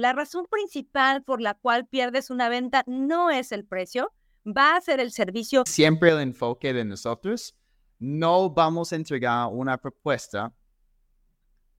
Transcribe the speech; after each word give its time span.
La 0.00 0.14
razón 0.14 0.46
principal 0.50 1.22
por 1.22 1.42
la 1.42 1.52
cual 1.52 1.86
pierdes 1.86 2.30
una 2.30 2.48
venta 2.48 2.84
no 2.86 3.28
es 3.28 3.52
el 3.52 3.66
precio, 3.66 4.14
va 4.46 4.74
a 4.74 4.80
ser 4.80 4.98
el 4.98 5.12
servicio. 5.12 5.64
Siempre 5.66 6.10
el 6.10 6.20
enfoque 6.20 6.72
de 6.72 6.86
nosotros, 6.86 7.54
no 7.98 8.48
vamos 8.48 8.94
a 8.94 8.96
entregar 8.96 9.48
una 9.52 9.76
propuesta 9.76 10.54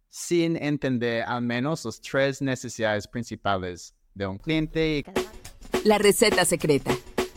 sin 0.10 0.56
entender 0.56 1.24
al 1.24 1.42
menos 1.42 1.84
las 1.84 2.00
tres 2.00 2.44
necesidades 2.44 3.08
principales 3.08 3.96
de 4.14 4.28
un 4.28 4.38
cliente. 4.38 5.04
La 5.84 5.98
receta 5.98 6.46
secreta. 6.46 6.92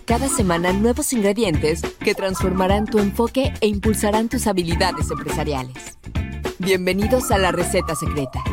Cada 0.04 0.28
semana 0.28 0.74
nuevos 0.74 1.14
ingredientes 1.14 1.80
que 2.00 2.14
transformarán 2.14 2.84
tu 2.84 2.98
enfoque 2.98 3.54
e 3.62 3.68
impulsarán 3.68 4.28
tus 4.28 4.46
habilidades 4.46 5.10
empresariales. 5.10 5.98
Bienvenidos 6.58 7.30
a 7.30 7.38
La 7.38 7.52
receta 7.52 7.94
secreta 7.94 8.44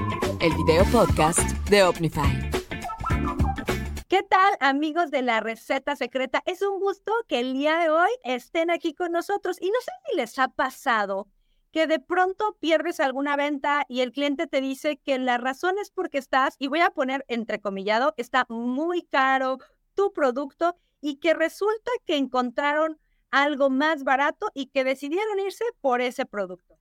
el 0.41 0.55
video 0.55 0.83
podcast 0.85 1.39
de 1.69 1.83
Omnify. 1.83 2.49
¿Qué 4.07 4.23
tal 4.23 4.57
amigos 4.59 5.11
de 5.11 5.21
la 5.21 5.39
receta 5.39 5.95
secreta? 5.95 6.41
Es 6.47 6.63
un 6.63 6.79
gusto 6.79 7.13
que 7.27 7.39
el 7.39 7.53
día 7.53 7.77
de 7.77 7.91
hoy 7.91 8.09
estén 8.23 8.71
aquí 8.71 8.95
con 8.95 9.11
nosotros 9.11 9.57
y 9.61 9.67
no 9.67 9.79
sé 9.81 9.91
si 10.07 10.17
les 10.17 10.39
ha 10.39 10.47
pasado 10.47 11.27
que 11.71 11.85
de 11.85 11.99
pronto 11.99 12.57
pierdes 12.59 12.99
alguna 12.99 13.35
venta 13.35 13.85
y 13.87 14.01
el 14.01 14.11
cliente 14.11 14.47
te 14.47 14.61
dice 14.61 14.97
que 14.97 15.19
la 15.19 15.37
razón 15.37 15.75
es 15.79 15.91
porque 15.91 16.17
estás, 16.17 16.55
y 16.57 16.69
voy 16.69 16.79
a 16.79 16.89
poner 16.89 17.23
entrecomillado, 17.27 18.15
está 18.17 18.47
muy 18.49 19.03
caro 19.03 19.59
tu 19.93 20.11
producto 20.11 20.75
y 21.01 21.17
que 21.17 21.35
resulta 21.35 21.91
que 22.05 22.17
encontraron 22.17 22.99
algo 23.29 23.69
más 23.69 24.03
barato 24.03 24.47
y 24.55 24.67
que 24.67 24.83
decidieron 24.83 25.39
irse 25.39 25.65
por 25.81 26.01
ese 26.01 26.25
producto. 26.25 26.80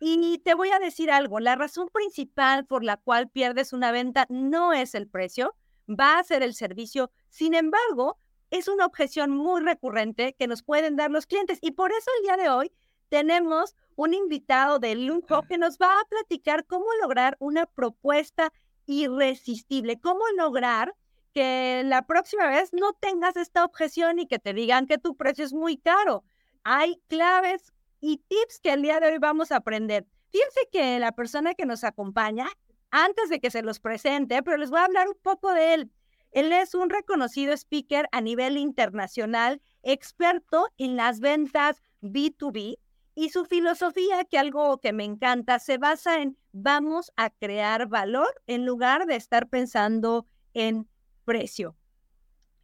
Y 0.00 0.38
te 0.38 0.54
voy 0.54 0.70
a 0.70 0.78
decir 0.78 1.10
algo, 1.10 1.40
la 1.40 1.56
razón 1.56 1.88
principal 1.88 2.66
por 2.66 2.84
la 2.84 2.98
cual 2.98 3.28
pierdes 3.28 3.72
una 3.72 3.92
venta 3.92 4.26
no 4.28 4.72
es 4.72 4.94
el 4.94 5.08
precio, 5.08 5.54
va 5.88 6.18
a 6.18 6.24
ser 6.24 6.42
el 6.42 6.54
servicio. 6.54 7.10
Sin 7.30 7.54
embargo, 7.54 8.18
es 8.50 8.68
una 8.68 8.86
objeción 8.86 9.30
muy 9.30 9.62
recurrente 9.62 10.34
que 10.38 10.46
nos 10.46 10.62
pueden 10.62 10.96
dar 10.96 11.10
los 11.10 11.26
clientes 11.26 11.58
y 11.62 11.72
por 11.72 11.92
eso 11.92 12.10
el 12.18 12.24
día 12.24 12.36
de 12.36 12.50
hoy 12.50 12.72
tenemos 13.08 13.74
un 13.94 14.14
invitado 14.14 14.78
de 14.78 14.94
lujo 14.94 15.42
que 15.48 15.58
nos 15.58 15.78
va 15.78 16.00
a 16.00 16.04
platicar 16.08 16.66
cómo 16.66 16.86
lograr 17.00 17.36
una 17.40 17.66
propuesta 17.66 18.52
irresistible, 18.86 20.00
cómo 20.00 20.22
lograr 20.36 20.94
que 21.32 21.82
la 21.84 22.06
próxima 22.06 22.48
vez 22.48 22.72
no 22.72 22.92
tengas 22.94 23.36
esta 23.36 23.64
objeción 23.64 24.18
y 24.18 24.26
que 24.26 24.38
te 24.38 24.54
digan 24.54 24.86
que 24.86 24.98
tu 24.98 25.16
precio 25.16 25.44
es 25.44 25.52
muy 25.52 25.76
caro. 25.76 26.24
Hay 26.64 27.00
claves 27.08 27.72
y 28.00 28.18
tips 28.28 28.60
que 28.60 28.72
el 28.72 28.82
día 28.82 29.00
de 29.00 29.08
hoy 29.08 29.18
vamos 29.18 29.52
a 29.52 29.56
aprender. 29.56 30.06
Fíjense 30.30 30.68
que 30.70 30.98
la 30.98 31.12
persona 31.12 31.54
que 31.54 31.66
nos 31.66 31.84
acompaña, 31.84 32.48
antes 32.90 33.28
de 33.28 33.40
que 33.40 33.50
se 33.50 33.62
los 33.62 33.80
presente, 33.80 34.42
pero 34.42 34.56
les 34.56 34.70
voy 34.70 34.80
a 34.80 34.84
hablar 34.84 35.08
un 35.08 35.18
poco 35.22 35.52
de 35.52 35.74
él. 35.74 35.92
Él 36.32 36.52
es 36.52 36.74
un 36.74 36.90
reconocido 36.90 37.52
speaker 37.52 38.08
a 38.12 38.20
nivel 38.20 38.58
internacional, 38.58 39.62
experto 39.82 40.68
en 40.76 40.96
las 40.96 41.20
ventas 41.20 41.82
B2B 42.02 42.78
y 43.14 43.30
su 43.30 43.46
filosofía, 43.46 44.24
que 44.24 44.38
algo 44.38 44.78
que 44.78 44.92
me 44.92 45.04
encanta, 45.04 45.58
se 45.58 45.78
basa 45.78 46.20
en 46.20 46.36
vamos 46.52 47.10
a 47.16 47.30
crear 47.30 47.88
valor 47.88 48.28
en 48.46 48.66
lugar 48.66 49.06
de 49.06 49.16
estar 49.16 49.48
pensando 49.48 50.26
en 50.52 50.86
precio. 51.24 51.76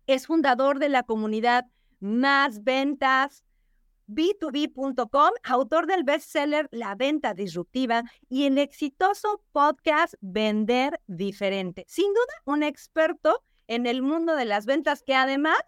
Es 0.06 0.26
fundador 0.26 0.78
de 0.78 0.90
la 0.90 1.04
comunidad 1.04 1.66
Más 2.00 2.64
Ventas, 2.64 3.44
b2b.com, 4.08 5.30
autor 5.44 5.86
del 5.86 6.04
bestseller 6.04 6.68
La 6.70 6.94
venta 6.94 7.34
disruptiva 7.34 8.04
y 8.28 8.44
el 8.44 8.58
exitoso 8.58 9.42
podcast 9.52 10.14
Vender 10.20 11.00
diferente. 11.06 11.84
Sin 11.88 12.12
duda, 12.12 12.34
un 12.44 12.62
experto 12.62 13.42
en 13.68 13.86
el 13.86 14.02
mundo 14.02 14.34
de 14.36 14.44
las 14.44 14.66
ventas 14.66 15.02
que 15.02 15.14
además, 15.14 15.58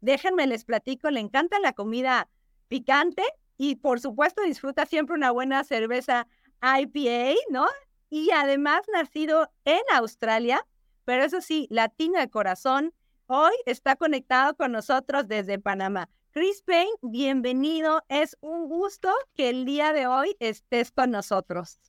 déjenme 0.00 0.46
les 0.46 0.64
platico, 0.64 1.10
le 1.10 1.20
encanta 1.20 1.58
la 1.60 1.72
comida 1.72 2.28
picante 2.68 3.22
y 3.56 3.76
por 3.76 4.00
supuesto 4.00 4.42
disfruta 4.42 4.86
siempre 4.86 5.16
una 5.16 5.30
buena 5.30 5.64
cerveza 5.64 6.26
IPA, 6.62 7.34
¿no? 7.50 7.66
Y 8.10 8.30
además 8.30 8.82
nacido 8.92 9.50
en 9.64 9.80
Australia, 9.94 10.66
pero 11.04 11.24
eso 11.24 11.40
sí, 11.40 11.66
latino 11.70 12.18
de 12.18 12.28
corazón, 12.30 12.92
hoy 13.26 13.52
está 13.64 13.96
conectado 13.96 14.56
con 14.56 14.72
nosotros 14.72 15.28
desde 15.28 15.58
Panamá. 15.58 16.08
Chris 16.36 16.62
Payne, 16.66 16.92
bienvenido. 17.00 18.02
Es 18.10 18.36
un 18.42 18.68
gusto 18.68 19.08
que 19.32 19.48
el 19.48 19.64
día 19.64 19.94
de 19.94 20.06
hoy 20.06 20.36
estés 20.38 20.92
con 20.92 21.10
nosotros. 21.10 21.80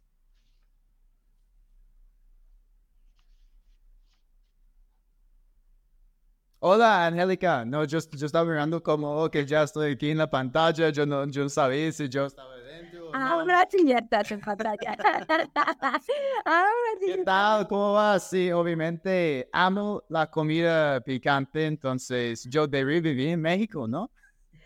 Hola, 6.60 7.08
Angélica. 7.08 7.66
No, 7.66 7.84
yo, 7.84 8.00
yo, 8.10 8.26
estaba 8.26 8.50
mirando 8.50 8.82
como 8.82 9.30
que 9.30 9.46
ya 9.46 9.64
estoy 9.64 9.92
aquí 9.92 10.12
en 10.12 10.18
la 10.20 10.30
pantalla. 10.30 10.92
Yo 10.92 11.06
no, 11.06 11.28
yo 11.28 11.50
sabía 11.50 11.92
si 11.92 12.08
yo 12.08 12.28
estaba 12.28 12.56
dentro. 12.56 13.14
Ahora 13.14 13.68
sí 13.70 13.86
ya 13.86 13.98
estás 13.98 14.32
en 14.32 14.40
pantalla. 14.40 14.96
Ahora 16.46 16.92
sí. 17.02 17.06
¿Qué 17.06 17.24
tal? 17.26 17.68
¿Cómo 17.68 17.96
vas? 17.96 18.30
Sí, 18.30 18.50
obviamente 18.54 19.50
amo 19.52 20.04
la 20.08 20.32
comida 20.32 21.02
picante, 21.02 21.66
entonces 21.66 22.48
yo 22.50 22.66
debería 22.66 23.02
vivir 23.02 23.28
en 23.28 23.42
México, 23.42 23.90
¿no? 23.90 24.10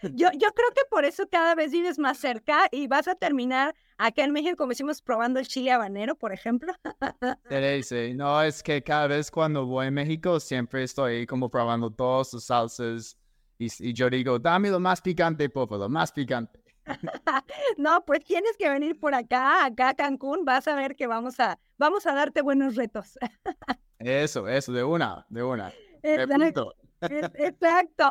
Yo, 0.03 0.29
yo 0.33 0.51
creo 0.53 0.69
que 0.73 0.81
por 0.89 1.05
eso 1.05 1.27
cada 1.29 1.55
vez 1.55 1.71
vives 1.71 1.99
más 1.99 2.17
cerca 2.17 2.67
y 2.71 2.87
vas 2.87 3.07
a 3.07 3.15
terminar 3.15 3.75
acá 3.97 4.23
en 4.23 4.31
México, 4.31 4.57
como 4.57 4.71
hicimos 4.71 5.01
probando 5.01 5.39
el 5.39 5.47
chile 5.47 5.71
habanero, 5.71 6.15
por 6.15 6.33
ejemplo. 6.33 6.73
Sí, 7.83 8.13
no, 8.13 8.41
es 8.41 8.63
que 8.63 8.81
cada 8.81 9.07
vez 9.07 9.29
cuando 9.29 9.65
voy 9.65 9.87
a 9.87 9.91
México 9.91 10.39
siempre 10.39 10.83
estoy 10.83 11.25
como 11.25 11.49
probando 11.49 11.91
todas 11.91 12.29
sus 12.29 12.45
salsas 12.45 13.17
y, 13.57 13.93
yo 13.93 14.09
digo, 14.09 14.39
dame 14.39 14.69
lo 14.69 14.79
más 14.79 15.01
picante, 15.01 15.47
favor, 15.49 15.77
lo 15.77 15.89
más 15.89 16.11
picante. 16.11 16.59
no, 17.77 18.03
pues 18.05 18.23
tienes 18.23 18.57
que 18.57 18.69
venir 18.69 18.99
por 18.99 19.13
acá, 19.13 19.65
acá 19.65 19.89
a 19.89 19.93
Cancún, 19.93 20.45
vas 20.45 20.67
a 20.67 20.75
ver 20.75 20.95
que 20.95 21.05
vamos 21.05 21.39
a, 21.39 21.59
vamos 21.77 22.07
a 22.07 22.15
darte 22.15 22.41
buenos 22.41 22.75
retos. 22.75 23.19
eso, 23.99 24.47
eso, 24.47 24.71
de 24.73 24.83
una, 24.83 25.25
de 25.29 25.43
una. 25.43 25.71
Exacto. 26.03 26.73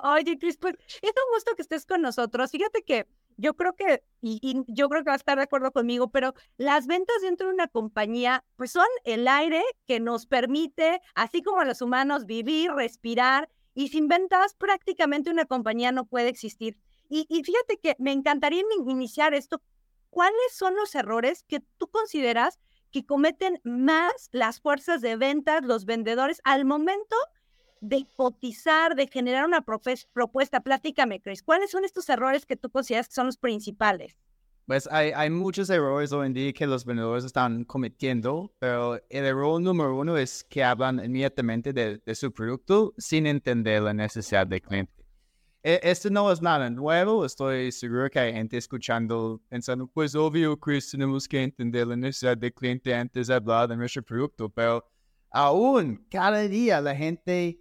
Oye, 0.04 0.38
Chris, 0.38 0.56
pues 0.56 0.74
es 1.02 1.10
un 1.10 1.34
gusto 1.34 1.54
que 1.54 1.62
estés 1.62 1.86
con 1.86 2.02
nosotros. 2.02 2.50
Fíjate 2.50 2.82
que 2.82 3.06
yo 3.36 3.54
creo 3.54 3.74
que, 3.74 4.02
y, 4.20 4.62
yo 4.68 4.88
creo 4.88 5.02
que 5.02 5.10
va 5.10 5.14
a 5.14 5.16
estar 5.16 5.38
de 5.38 5.44
acuerdo 5.44 5.72
conmigo, 5.72 6.10
pero 6.10 6.34
las 6.56 6.86
ventas 6.86 7.16
dentro 7.22 7.48
de 7.48 7.54
una 7.54 7.68
compañía, 7.68 8.44
pues 8.56 8.72
son 8.72 8.86
el 9.04 9.26
aire 9.28 9.62
que 9.86 10.00
nos 10.00 10.26
permite, 10.26 11.00
así 11.14 11.42
como 11.42 11.60
a 11.60 11.64
los 11.64 11.80
humanos, 11.80 12.26
vivir, 12.26 12.72
respirar, 12.72 13.48
y 13.72 13.88
sin 13.88 14.08
ventas 14.08 14.54
prácticamente 14.54 15.30
una 15.30 15.46
compañía 15.46 15.92
no 15.92 16.04
puede 16.04 16.28
existir. 16.28 16.76
Y 17.08 17.42
fíjate 17.42 17.78
que 17.78 17.96
me 17.98 18.12
encantaría 18.12 18.62
iniciar 18.86 19.34
esto. 19.34 19.60
¿Cuáles 20.10 20.52
son 20.52 20.76
los 20.76 20.94
errores 20.94 21.42
que 21.42 21.60
tú 21.76 21.88
consideras 21.88 22.60
que 22.90 23.06
cometen 23.06 23.60
más 23.64 24.28
las 24.32 24.60
fuerzas 24.60 25.00
de 25.00 25.16
ventas, 25.16 25.64
los 25.64 25.84
vendedores, 25.84 26.40
al 26.44 26.64
momento 26.64 27.16
de 27.80 28.06
de 28.96 29.06
generar 29.06 29.46
una 29.46 29.64
propuesta. 29.64 30.60
Platícame, 30.60 31.20
Chris, 31.20 31.42
¿cuáles 31.42 31.70
son 31.70 31.84
estos 31.84 32.08
errores 32.08 32.46
que 32.46 32.56
tú 32.56 32.70
consideras 32.70 33.08
que 33.08 33.14
son 33.14 33.26
los 33.26 33.36
principales? 33.36 34.16
Pues 34.66 34.86
hay, 34.88 35.10
hay 35.10 35.30
muchos 35.30 35.68
errores 35.68 36.12
hoy 36.12 36.28
en 36.28 36.32
día 36.32 36.52
que 36.52 36.66
los 36.66 36.84
vendedores 36.84 37.24
están 37.24 37.64
cometiendo, 37.64 38.54
pero 38.60 39.00
el 39.08 39.24
error 39.24 39.60
número 39.60 39.96
uno 39.96 40.16
es 40.16 40.44
que 40.44 40.62
hablan 40.62 41.04
inmediatamente 41.04 41.72
de, 41.72 42.14
su 42.14 42.32
producto 42.32 42.94
sin 42.96 43.26
entender 43.26 43.82
la 43.82 43.92
necesidad 43.92 44.46
del 44.46 44.62
cliente. 44.62 44.92
E, 45.64 45.80
esto 45.82 46.08
no 46.08 46.30
es 46.30 46.40
nada 46.40 46.70
nuevo, 46.70 47.24
estoy 47.24 47.72
seguro 47.72 48.08
que 48.10 48.20
hay 48.20 48.32
gente 48.32 48.58
escuchando 48.58 49.42
pensando, 49.48 49.88
pues 49.88 50.14
obvio, 50.14 50.56
Chris, 50.56 50.92
tenemos 50.92 51.26
que 51.26 51.42
entender 51.42 51.88
la 51.88 51.96
necesidad 51.96 52.38
del 52.38 52.54
cliente 52.54 52.94
antes 52.94 53.26
de 53.26 53.34
hablar 53.34 53.68
de 53.68 53.76
nuestro 53.76 54.04
producto, 54.04 54.48
pero 54.48 54.88
aún 55.32 56.06
cada 56.08 56.46
día 56.46 56.80
la 56.80 56.94
gente 56.94 57.58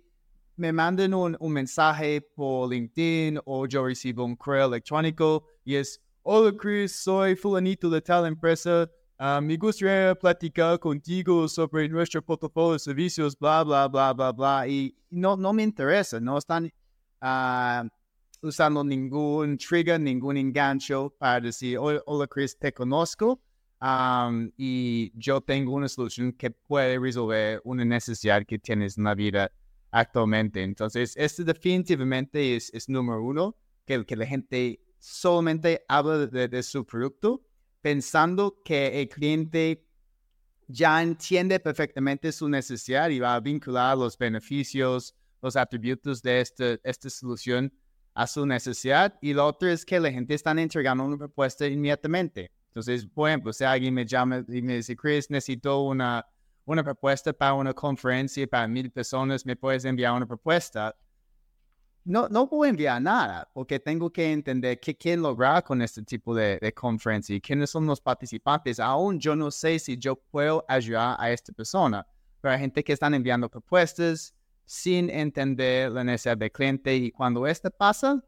me 0.59 0.73
manden 0.73 1.13
un, 1.13 1.37
mensaje 1.39 2.21
por 2.21 2.69
LinkedIn 2.69 3.39
o 3.45 3.65
yo 3.65 3.85
recibo 3.85 4.25
un 4.25 4.35
correo 4.35 4.67
electrónico 4.67 5.45
y 5.63 5.75
es, 5.75 6.01
hola 6.21 6.51
Chris, 6.55 6.93
soy 6.97 7.35
fulanito 7.35 7.89
de 7.89 8.01
tal 8.01 8.25
empresa, 8.25 8.89
ah, 9.17 9.39
me 9.41 9.55
gustaría 9.55 10.13
platicar 10.15 10.77
contigo 10.77 11.47
sobre 11.47 11.87
nuestro 11.87 12.21
portafolio 12.21 12.73
de 12.73 12.79
servicios, 12.79 13.39
bla, 13.39 13.63
bla, 13.63 13.87
bla, 13.87 14.11
bla, 14.11 14.31
bla, 14.33 14.67
y 14.67 14.93
no, 15.09 15.37
no 15.37 15.53
me 15.53 15.63
interesa, 15.63 16.19
no 16.19 16.37
están 16.37 16.69
ah, 17.21 17.85
usando 18.41 18.83
ningún 18.83 19.57
trigger, 19.57 19.99
ningún 19.99 20.35
engancho 20.35 21.15
para 21.17 21.39
decir, 21.39 21.77
hola 21.79 22.27
Chris, 22.27 22.57
te 22.59 22.73
conozco. 22.73 23.39
y 24.57 25.13
yo 25.15 25.39
tengo 25.39 25.73
una 25.73 25.87
solución 25.87 26.33
que 26.33 26.51
puede 26.51 26.99
resolver 26.99 27.61
una 27.63 27.85
necesidad 27.85 28.45
que 28.45 28.59
tienes 28.59 28.97
en 28.97 29.05
la 29.05 29.15
vida 29.15 29.49
actualmente. 29.91 30.63
Entonces, 30.63 31.13
este 31.17 31.43
definitivamente 31.43 32.55
es, 32.55 32.71
es 32.73 32.89
número 32.89 33.23
uno, 33.23 33.55
que, 33.85 34.05
que 34.05 34.15
la 34.15 34.25
gente 34.25 34.81
solamente 34.99 35.83
habla 35.87 36.27
de, 36.27 36.63
su 36.63 36.85
producto 36.85 37.41
pensando 37.81 38.61
que 38.63 39.01
el 39.01 39.09
cliente 39.09 39.85
ya 40.67 41.01
entiende 41.01 41.59
perfectamente 41.59 42.31
su 42.31 42.47
necesidad 42.49 43.09
y 43.09 43.19
va 43.19 43.35
a 43.35 43.39
vincular 43.39 43.97
los 43.97 44.17
beneficios, 44.17 45.15
los 45.41 45.55
atributos 45.55 46.21
de 46.21 46.41
este, 46.41 46.79
esta 46.83 47.09
solución 47.09 47.73
a 48.13 48.27
su 48.27 48.45
necesidad. 48.45 49.17
Y 49.21 49.33
lo 49.33 49.47
otro 49.47 49.69
es 49.69 49.85
que 49.85 49.99
la 49.99 50.11
gente 50.11 50.33
está 50.33 50.51
entregando 50.51 51.05
una 51.05 51.17
propuesta 51.17 51.65
inmediatamente. 51.65 52.51
Entonces, 52.67 53.07
por 53.07 53.29
ejemplo, 53.29 53.51
si 53.53 53.63
alguien 53.63 53.93
me 53.93 54.05
llama 54.05 54.45
y 54.47 54.61
me 54.61 54.75
dice, 54.75 54.95
Chris, 54.95 55.29
necesito 55.31 55.81
una, 55.81 56.25
una 56.71 56.83
propuesta 56.83 57.33
para 57.33 57.53
una 57.53 57.73
conferencia 57.73 58.45
para 58.47 58.67
mil 58.67 58.91
personas, 58.91 59.45
¿me 59.45 59.55
puedes 59.55 59.85
enviar 59.85 60.13
una 60.13 60.27
propuesta? 60.27 60.95
No, 62.05 62.29
no 62.29 62.47
puedo 62.47 62.69
enviar 62.69 63.01
nada 63.01 63.49
porque 63.53 63.79
tengo 63.79 64.11
que 64.11 64.31
entender 64.31 64.79
qué 64.79 64.95
quieren 64.95 65.23
lograr 65.23 65.63
con 65.63 65.81
este 65.81 66.03
tipo 66.03 66.35
de, 66.35 66.59
de 66.61 66.73
conferencia 66.73 67.35
y 67.35 67.41
quiénes 67.41 67.71
son 67.71 67.87
los 67.87 67.99
participantes. 67.99 68.79
Aún 68.79 69.19
yo 69.19 69.35
no 69.35 69.49
sé 69.49 69.79
si 69.79 69.97
yo 69.97 70.15
puedo 70.15 70.63
ayudar 70.67 71.15
a 71.19 71.31
esta 71.31 71.51
persona, 71.53 72.05
pero 72.39 72.53
hay 72.53 72.59
gente 72.59 72.83
que 72.83 72.93
están 72.93 73.13
enviando 73.15 73.49
propuestas 73.49 74.35
sin 74.65 75.09
entender 75.09 75.91
la 75.91 76.03
necesidad 76.03 76.37
del 76.37 76.51
cliente 76.51 76.95
y 76.95 77.11
cuando 77.11 77.47
esto 77.47 77.71
pasa, 77.71 78.23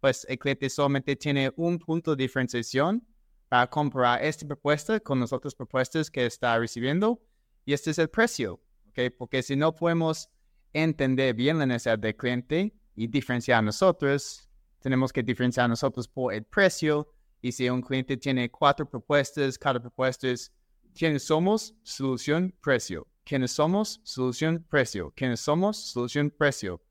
pues 0.00 0.26
el 0.28 0.38
cliente 0.38 0.68
solamente 0.68 1.14
tiene 1.14 1.52
un 1.56 1.78
punto 1.78 2.16
de 2.16 2.24
diferenciación 2.24 3.06
para 3.48 3.68
comprar 3.68 4.22
esta 4.22 4.46
propuesta 4.46 4.98
con 4.98 5.20
las 5.20 5.32
otras 5.32 5.54
propuestas 5.54 6.10
que 6.10 6.26
está 6.26 6.58
recibiendo 6.58 7.20
y 7.64 7.72
este 7.72 7.90
es 7.90 7.98
el 7.98 8.08
precio, 8.08 8.60
¿ok? 8.88 9.12
Porque 9.16 9.42
si 9.42 9.56
no 9.56 9.74
podemos 9.74 10.30
entender 10.72 11.34
bien 11.34 11.58
la 11.58 11.66
necesidad 11.66 11.98
del 11.98 12.16
cliente 12.16 12.74
y 12.94 13.06
diferenciar 13.06 13.62
nosotros, 13.62 14.48
tenemos 14.80 15.12
que 15.12 15.22
diferenciar 15.22 15.68
nosotros 15.68 16.08
por 16.08 16.34
el 16.34 16.44
precio 16.44 17.08
y 17.40 17.52
si 17.52 17.68
un 17.68 17.82
cliente 17.82 18.16
tiene 18.16 18.50
cuatro 18.50 18.88
propuestas, 18.88 19.58
cada 19.58 19.80
propuesta 19.80 20.28
es 20.28 20.52
quiénes 20.94 21.24
somos, 21.24 21.74
solución, 21.82 22.54
precio. 22.60 23.06
¿Quiénes 23.24 23.52
somos? 23.52 24.00
Solución, 24.04 24.64
precio. 24.68 25.12
¿Quiénes 25.16 25.40
somos? 25.40 25.76
Solución, 25.76 26.30
precio. 26.30 26.82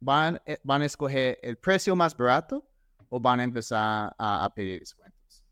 ¿Van, 0.00 0.40
eh, 0.46 0.58
van 0.62 0.82
a 0.82 0.86
escoger 0.86 1.38
el 1.42 1.56
precio 1.56 1.94
más 1.94 2.16
barato 2.16 2.66
o 3.08 3.20
van 3.20 3.40
a 3.40 3.44
empezar 3.44 4.14
a, 4.18 4.44
a 4.44 4.54
pedir 4.54 4.80
descuentos? 4.80 5.44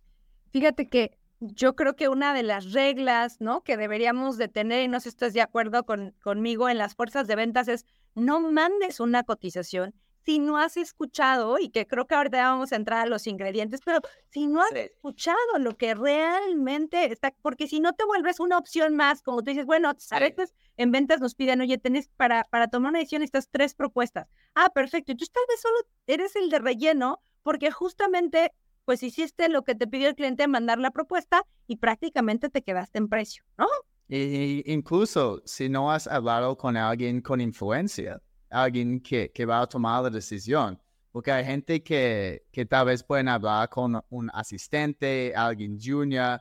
Fíjate 0.51 0.89
que 0.89 1.19
yo 1.41 1.77
creo 1.77 1.97
que 1.97 2.09
una 2.09 2.35
de 2.35 2.43
las 2.43 2.73
reglas, 2.73 3.41
¿no? 3.41 3.63
Que 3.63 3.77
deberíamos 3.77 4.39
de 4.39 4.49
tener, 4.49 4.83
y 4.83 4.89
no 4.89 5.01
sé 5.01 5.05
si 5.05 5.09
estás 5.11 5.35
de 5.35 5.43
acuerdo 5.43 5.85
con, 5.85 6.15
conmigo, 6.23 6.69
en 6.69 6.79
las 6.79 6.95
fuerzas 6.95 7.27
de 7.27 7.37
ventas 7.37 7.69
es 7.69 7.85
no 8.15 8.41
mandes 8.41 9.01
una 9.01 9.25
cotización 9.25 9.95
si 10.25 10.39
no 10.39 10.57
has 10.57 10.77
escuchado, 10.77 11.59
y 11.59 11.69
que 11.69 11.87
creo 11.87 12.07
que 12.07 12.15
ahorita 12.15 12.39
vamos 12.51 12.73
a 12.73 12.77
entrar 12.77 13.01
a 13.01 13.07
los 13.07 13.27
ingredientes, 13.27 13.81
pero 13.85 14.01
si 14.31 14.47
no 14.47 14.63
has 14.63 14.73
escuchado 14.73 15.37
lo 15.59 15.77
que 15.77 15.95
realmente 15.95 17.13
está, 17.13 17.35
porque 17.43 17.67
si 17.67 17.81
no 17.81 17.93
te 17.93 18.05
vuelves 18.05 18.41
una 18.41 18.57
opción 18.59 18.97
más, 18.97 19.23
como 19.23 19.43
tú 19.43 19.51
dices, 19.51 19.67
bueno, 19.67 19.91
a 20.11 20.19
veces 20.19 20.55
en 20.77 20.93
ventas 20.93 21.21
nos 21.21 21.35
piden, 21.35 21.61
oye, 21.61 21.79
tenés 21.79 22.09
para, 22.17 22.45
para 22.45 22.69
tomar 22.69 22.91
una 22.91 22.99
decisión 23.01 23.23
estas 23.23 23.49
tres 23.51 23.75
propuestas. 23.75 24.29
Ah, 24.55 24.71
perfecto. 24.71 25.13
Y 25.13 25.17
tú 25.17 25.27
tal 25.27 25.45
vez 25.49 25.61
solo 25.61 25.77
eres 26.07 26.37
el 26.37 26.49
de 26.49 26.59
relleno, 26.59 27.21
porque 27.43 27.71
justamente 27.71 28.53
pues 28.85 29.03
hiciste 29.03 29.49
lo 29.49 29.63
que 29.63 29.75
te 29.75 29.87
pidió 29.87 30.09
el 30.09 30.15
cliente, 30.15 30.47
mandar 30.49 30.79
la 30.79 30.91
propuesta 30.91 31.43
y 31.67 31.77
prácticamente 31.77 32.51
te 32.51 32.63
quedaste 32.63 32.99
en 32.99 33.09
precio, 33.09 33.45
¿no? 33.59 33.67
Incluso 34.09 35.41
si 35.45 35.69
no 35.69 35.91
has 35.91 36.07
hablado 36.07 36.57
con 36.57 36.77
alguien 36.77 37.21
con 37.21 37.41
influencia, 37.41 38.21
alguien 38.51 39.01
que, 39.01 39.31
que 39.33 39.47
va 39.47 39.63
a 39.63 39.67
tomar 39.67 40.03
la 40.03 40.11
decisión, 40.11 40.79
porque 41.15 41.31
hay 41.31 41.45
gente 41.45 41.81
que, 41.81 42.43
tal 42.69 42.87
vez 42.87 43.05
pueden 43.05 43.29
hablar 43.29 43.69
con 43.69 44.03
un 44.11 44.31
asistente, 44.35 45.33
alguien 45.37 45.79
junior, 45.81 46.41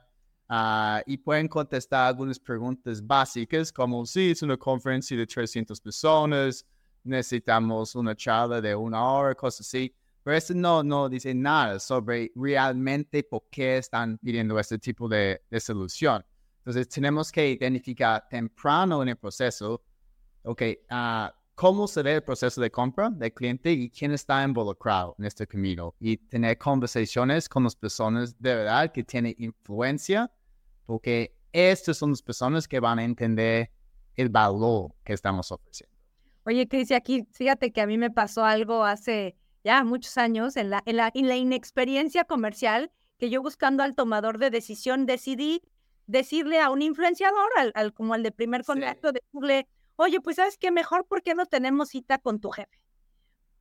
uh, 0.50 1.00
y 1.06 1.16
pueden 1.18 1.48
contestar 1.48 2.08
algunas 2.08 2.40
preguntas 2.40 3.06
básicas 3.06 3.72
como 3.72 4.04
si 4.04 4.32
es 4.32 4.42
una 4.42 4.58
conferencia 4.58 5.16
de 5.16 5.28
300 5.28 5.80
personas, 5.80 6.66
necesitamos 7.04 7.94
una 7.94 8.16
charla 8.16 8.60
de 8.62 8.76
una 8.76 9.04
hora, 9.04 9.36
cosas 9.36 9.68
así. 9.68 9.94
Pero 10.24 10.38
eso 10.38 10.54
no, 10.54 10.84
no 10.84 11.10
dice 11.10 11.34
nada 11.34 11.80
sobre 11.80 12.32
realmente 12.36 13.24
por 13.24 13.44
qué 13.52 13.78
están 13.78 14.18
pidiendo 14.20 14.58
este 14.58 14.80
tipo 14.80 15.08
de, 15.08 15.42
de 15.50 15.60
solución. 15.60 16.26
Entonces, 16.60 16.88
tenemos 16.88 17.30
que 17.32 17.52
identificar 17.52 18.26
temprano 18.30 19.04
en 19.04 19.10
el 19.10 19.18
proceso, 19.18 19.84
ok, 20.44 20.62
uh, 20.90 21.28
cómo 21.56 21.88
se 21.88 22.02
ve 22.04 22.16
el 22.16 22.24
proceso 22.24 22.62
de 22.62 22.72
compra 22.72 23.10
del 23.10 23.34
cliente 23.34 23.72
y 23.72 23.90
quién 23.90 24.12
está 24.12 24.44
involucrado 24.44 25.14
en 25.20 25.26
este 25.26 25.46
camino. 25.46 25.94
Y 26.00 26.16
tener 26.16 26.58
conversaciones 26.58 27.50
con 27.50 27.66
las 27.66 27.76
personas 27.76 28.40
de 28.40 28.56
verdad 28.56 28.92
que 28.94 29.04
tienen 29.04 29.36
influencia, 29.38 30.32
porque 30.86 31.36
estas 31.52 31.98
son 31.98 32.12
las 32.12 32.22
personas 32.22 32.66
que 32.66 32.80
van 32.80 33.00
a 33.00 33.04
entender 33.04 33.70
el 34.16 34.30
valor 34.30 34.94
que 35.04 35.14
estamos 35.14 35.52
ofreciendo. 35.52 35.94
Oye, 36.46 36.68
Cris, 36.68 36.92
aquí 36.92 37.26
fíjate 37.32 37.72
que 37.72 37.82
a 37.82 37.88
mí 37.88 37.98
me 37.98 38.10
pasó 38.10 38.44
algo 38.44 38.84
hace 38.84 39.36
ya 39.64 39.84
muchos 39.84 40.18
años 40.18 40.56
en 40.58 40.70
la, 40.70 40.82
en 40.86 40.98
la, 40.98 41.12
en 41.14 41.28
la 41.28 41.36
inexperiencia 41.36 42.26
comercial 42.26 42.92
que 43.18 43.30
yo 43.30 43.42
buscando 43.42 43.84
al 43.84 43.96
tomador 43.96 44.38
de 44.38 44.50
decisión 44.50 45.06
decidí 45.06 45.62
decirle 46.08 46.60
a 46.60 46.70
un 46.70 46.82
influenciador, 46.82 47.50
al, 47.74 47.94
como 47.94 48.14
al 48.14 48.24
de 48.24 48.32
primer 48.32 48.66
contacto, 48.66 49.12
decirle, 49.12 49.68
oye, 49.96 50.20
pues 50.20 50.36
sabes 50.36 50.58
qué, 50.58 50.72
mejor 50.72 51.06
porque 51.08 51.36
no 51.36 51.46
tenemos 51.46 51.90
cita 51.90 52.18
con 52.18 52.40
tu 52.40 52.50
jefe. 52.50 52.80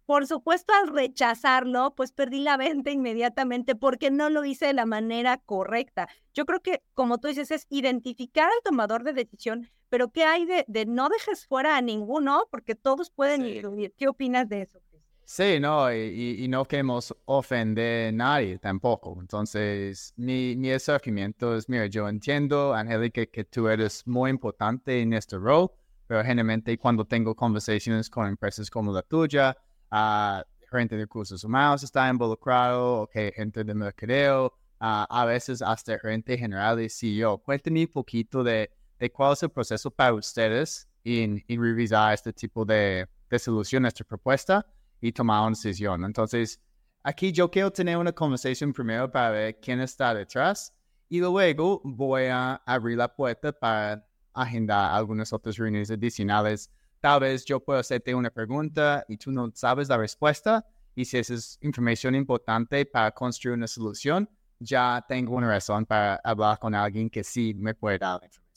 Por 0.05 0.27
supuesto, 0.27 0.75
al 0.75 0.89
rechazarlo, 0.89 1.95
pues 1.95 2.11
perdí 2.11 2.41
la 2.41 2.57
venta 2.57 2.91
inmediatamente 2.91 3.77
porque 3.77 4.11
no 4.11 4.31
lo 4.31 4.45
hice 4.45 4.67
de 4.67 4.73
la 4.73 4.85
manera 4.85 5.39
correcta. 5.39 6.09
Yo 6.35 6.45
creo 6.45 6.61
que, 6.61 6.83
como 6.95 7.19
tú 7.19 7.29
dices, 7.29 7.53
es 7.53 7.67
identificar 7.71 8.47
al 8.47 8.63
tomador 8.65 9.05
de 9.05 9.13
decisión, 9.13 9.71
pero 9.89 10.11
¿qué 10.11 10.25
hay 10.25 10.45
de, 10.45 10.65
de 10.67 10.87
no 10.87 11.09
dejes 11.09 11.47
fuera 11.47 11.77
a 11.77 11.83
ninguno? 11.83 12.49
Porque 12.51 12.75
todos 12.75 13.11
pueden 13.11 13.43
sí. 13.43 13.93
¿Qué 13.97 14.09
opinas 14.09 14.49
de 14.49 14.63
eso? 14.63 14.81
Sí, 15.25 15.59
no, 15.61 15.93
y, 15.93 16.47
no 16.49 16.65
queremos 16.67 17.15
ofender 17.25 18.09
a 18.09 18.13
nadie 18.13 18.59
tampoco. 18.59 19.17
Entonces, 19.21 20.13
mi, 20.17 20.57
mi 20.57 20.71
acercamiento 20.73 21.57
es, 21.57 21.69
mira, 21.69 21.87
yo 21.87 22.09
entiendo, 22.09 22.75
Angélica, 22.75 23.25
que 23.27 23.45
tú 23.45 23.69
eres 23.69 24.07
muy 24.07 24.31
importante 24.31 25.01
en 25.01 25.13
este 25.15 25.39
rol, 25.39 25.71
pero 26.07 26.23
generalmente 26.23 26.77
cuando 26.77 27.05
tengo 27.07 27.35
conversaciones 27.35 28.11
con 28.11 28.27
empresas 28.27 28.69
como 28.69 28.93
la 28.93 29.03
tuya, 29.03 29.57
uh, 29.91 30.43
gente 30.71 30.97
de 30.97 31.03
recursos 31.03 31.43
humanos 31.45 31.83
está 31.83 32.09
involucrado, 32.11 33.03
okay, 33.03 33.33
gente 33.33 33.65
de 33.65 33.75
mercadeo, 33.75 34.47
uh, 34.81 35.07
a 35.09 35.25
veces 35.25 35.63
hasta 35.63 35.99
gente 35.99 36.37
general 36.37 36.81
y 36.81 36.89
CEO. 36.91 37.39
Cuéntame 37.39 37.83
un 37.83 37.93
poquito 37.93 38.43
de, 38.45 38.71
de 38.99 39.11
cuál 39.11 39.33
es 39.35 39.43
el 39.43 39.51
proceso 39.51 39.91
para 39.91 40.13
ustedes 40.15 40.89
en, 41.05 41.43
revisar 41.49 42.13
este 42.13 42.33
tipo 42.33 42.65
de, 42.65 43.09
de 43.31 43.39
solución, 43.39 43.87
esta 43.87 44.05
propuesta 44.05 44.67
y 45.03 45.13
tomar 45.13 45.43
una 45.43 45.51
decisión. 45.51 46.05
Entonces, 46.05 46.59
aquí 47.03 47.33
yo 47.33 47.51
quiero 47.51 47.71
tener 47.71 47.99
una 47.99 48.13
conversación 48.13 48.73
primero 48.73 49.11
para 49.11 49.31
ver 49.31 49.61
quién 49.61 49.81
está 49.81 50.15
detrás 50.15 50.73
y 51.09 51.19
luego 51.21 51.83
voy 51.85 52.27
a 52.27 52.55
abrir 52.65 52.97
la 52.97 53.15
puerta 53.15 53.53
para 53.53 54.07
agendar 54.33 54.95
algunas 54.95 55.33
otras 55.33 55.59
reuniones 55.59 55.91
adicionales. 55.91 56.71
Tal 57.01 57.21
vez 57.21 57.45
yo 57.45 57.61
pueda 57.61 57.81
hacerte 57.81 58.15
una 58.15 58.31
pregunta 58.31 59.05
y 59.09 59.19
tú 59.19 59.33
no 59.33 59.51
sabes 59.55 59.89
la 59.89 59.99
respuesta 59.99 60.65
y 60.95 61.05
si 61.05 61.19
esa 61.19 61.35
es 61.35 61.59
información 61.63 62.15
importante 62.15 62.87
para 62.87 63.11
construir 63.11 63.57
una 63.57 63.67
solución, 63.67 64.31
ya 64.59 65.05
tengo 65.09 65.35
una 65.35 65.49
razón 65.49 65.85
para 65.85 66.17
hablar 66.23 66.59
con 66.61 66.75
alguien 66.75 67.11
que 67.11 67.25
sí 67.25 67.55
me 67.55 67.75
puede 67.75 67.99
dar 67.99 68.21
la 68.21 68.27
información. 68.27 68.52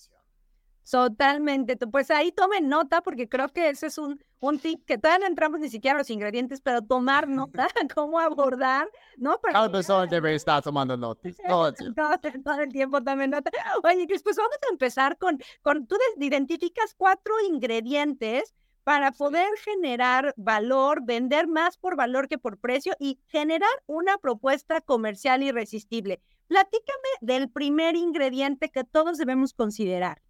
Totalmente. 0.89 1.77
Pues 1.77 2.11
ahí 2.11 2.31
tomen 2.31 2.69
nota 2.69 3.01
porque 3.01 3.27
creo 3.27 3.49
que 3.49 3.69
ese 3.69 3.87
es 3.87 3.97
un, 3.97 4.23
un 4.39 4.59
tip 4.59 4.85
que 4.85 4.97
todavía 4.97 5.25
no 5.25 5.27
entramos 5.27 5.59
ni 5.59 5.69
siquiera 5.69 5.95
a 5.95 5.99
los 5.99 6.09
ingredientes, 6.09 6.61
pero 6.61 6.81
tomar 6.81 7.27
nota, 7.29 7.67
cómo 7.95 8.19
abordar, 8.19 8.87
¿no? 9.17 9.39
Para 9.39 9.53
Cada 9.53 9.71
persona 9.71 10.05
debe 10.05 10.35
estar 10.35 10.61
tomando 10.61 10.95
notas. 10.95 11.35
Todo 11.47 11.69
el 11.69 11.75
tiempo. 11.75 12.01
Todo, 12.43 12.61
el 12.61 12.71
tiempo 12.71 13.03
tomen 13.03 13.31
nota. 13.31 13.51
Oye, 13.83 14.05
pues 14.07 14.35
vamos 14.37 14.57
a 14.61 14.71
empezar 14.71 15.17
con, 15.17 15.39
con, 15.61 15.87
tú 15.87 15.97
identificas 16.17 16.93
cuatro 16.95 17.33
ingredientes 17.49 18.53
para 18.83 19.11
poder 19.11 19.47
generar 19.63 20.35
valor, 20.37 21.03
vender 21.03 21.47
más 21.47 21.75
por 21.77 21.95
valor 21.95 22.27
que 22.27 22.37
por 22.37 22.59
precio 22.59 22.93
y 22.99 23.19
generar 23.27 23.67
una 23.87 24.19
propuesta 24.19 24.79
comercial 24.79 25.41
irresistible. 25.41 26.21
Platícame 26.47 27.09
del 27.21 27.49
primer 27.49 27.95
ingrediente 27.95 28.69
que 28.69 28.83
todos 28.83 29.17
debemos 29.17 29.53
considerar. 29.53 30.21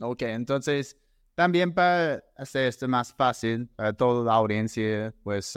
Ok, 0.00 0.22
entonces 0.22 0.96
también 1.34 1.72
para 1.72 2.22
hacer 2.36 2.66
esto 2.66 2.88
más 2.88 3.12
fácil 3.14 3.68
para 3.76 3.92
toda 3.92 4.24
la 4.24 4.34
audiencia, 4.34 5.14
pues 5.22 5.54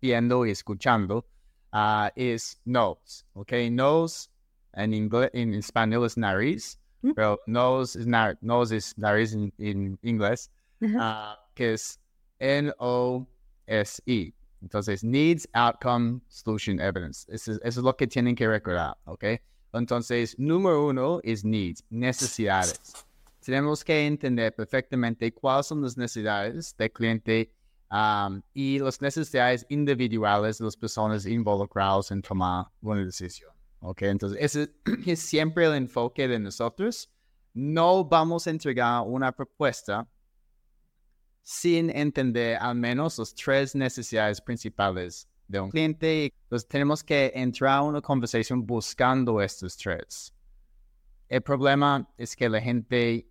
viendo 0.00 0.46
y 0.46 0.50
escuchando, 0.50 1.26
uh, 1.72 2.08
es 2.16 2.60
nose. 2.64 3.24
Ok, 3.34 3.52
nose 3.70 4.28
en, 4.74 4.94
inglés, 4.94 5.30
en 5.32 5.54
español 5.54 6.06
es 6.06 6.16
nariz, 6.16 6.80
mm. 7.02 7.12
pero 7.12 7.40
nose 7.46 8.00
es, 8.00 8.06
nose 8.40 8.76
es 8.76 8.96
nariz 8.98 9.32
en, 9.32 9.98
inglés, 10.02 10.50
uh, 10.82 11.34
que 11.54 11.74
es 11.74 12.00
N-O-S-E. 12.38 14.34
Entonces, 14.60 15.04
needs, 15.04 15.48
outcome, 15.52 16.20
solution, 16.28 16.80
evidence. 16.80 17.26
Eso, 17.32 17.52
eso, 17.52 17.60
es 17.62 17.76
lo 17.76 17.96
que 17.96 18.06
tienen 18.06 18.34
que 18.34 18.48
recordar, 18.48 18.96
¿ok? 19.04 19.24
Entonces, 19.72 20.38
número 20.38 20.86
uno 20.88 21.20
es 21.22 21.44
needs, 21.44 21.84
necesidades. 21.90 23.06
Tenemos 23.48 23.82
que 23.82 24.06
entender 24.06 24.54
perfectamente 24.54 25.32
cuáles 25.32 25.64
son 25.64 25.80
las 25.80 25.96
necesidades 25.96 26.76
del 26.76 26.92
cliente 26.92 27.50
um, 27.90 28.42
y 28.52 28.78
las 28.78 29.00
necesidades 29.00 29.64
individuales 29.70 30.58
de 30.58 30.66
las 30.66 30.76
personas 30.76 31.24
involucradas 31.24 32.10
en 32.10 32.20
tomar 32.20 32.66
una 32.82 33.06
decisión. 33.06 33.50
¿ok? 33.80 34.02
Entonces, 34.02 34.38
ese 34.38 34.74
es 35.06 35.20
siempre 35.20 35.64
el 35.64 35.76
enfoque 35.76 36.28
de 36.28 36.38
nosotros. 36.38 37.10
No 37.54 38.04
vamos 38.04 38.46
a 38.46 38.50
entregar 38.50 39.02
una 39.06 39.32
propuesta 39.32 40.06
sin 41.42 41.88
entender 41.88 42.58
al 42.60 42.74
menos 42.74 43.18
las 43.18 43.34
tres 43.34 43.74
necesidades 43.74 44.42
principales 44.42 45.26
de 45.46 45.58
un 45.58 45.70
cliente. 45.70 46.34
Entonces, 46.42 46.68
tenemos 46.68 47.02
que 47.02 47.32
entrar 47.34 47.78
a 47.78 47.82
una 47.82 48.02
conversación 48.02 48.66
buscando 48.66 49.40
estos 49.40 49.74
tres. 49.74 50.34
El 51.30 51.40
problema 51.40 52.06
es 52.18 52.36
que 52.36 52.46
la 52.50 52.60
gente 52.60 53.26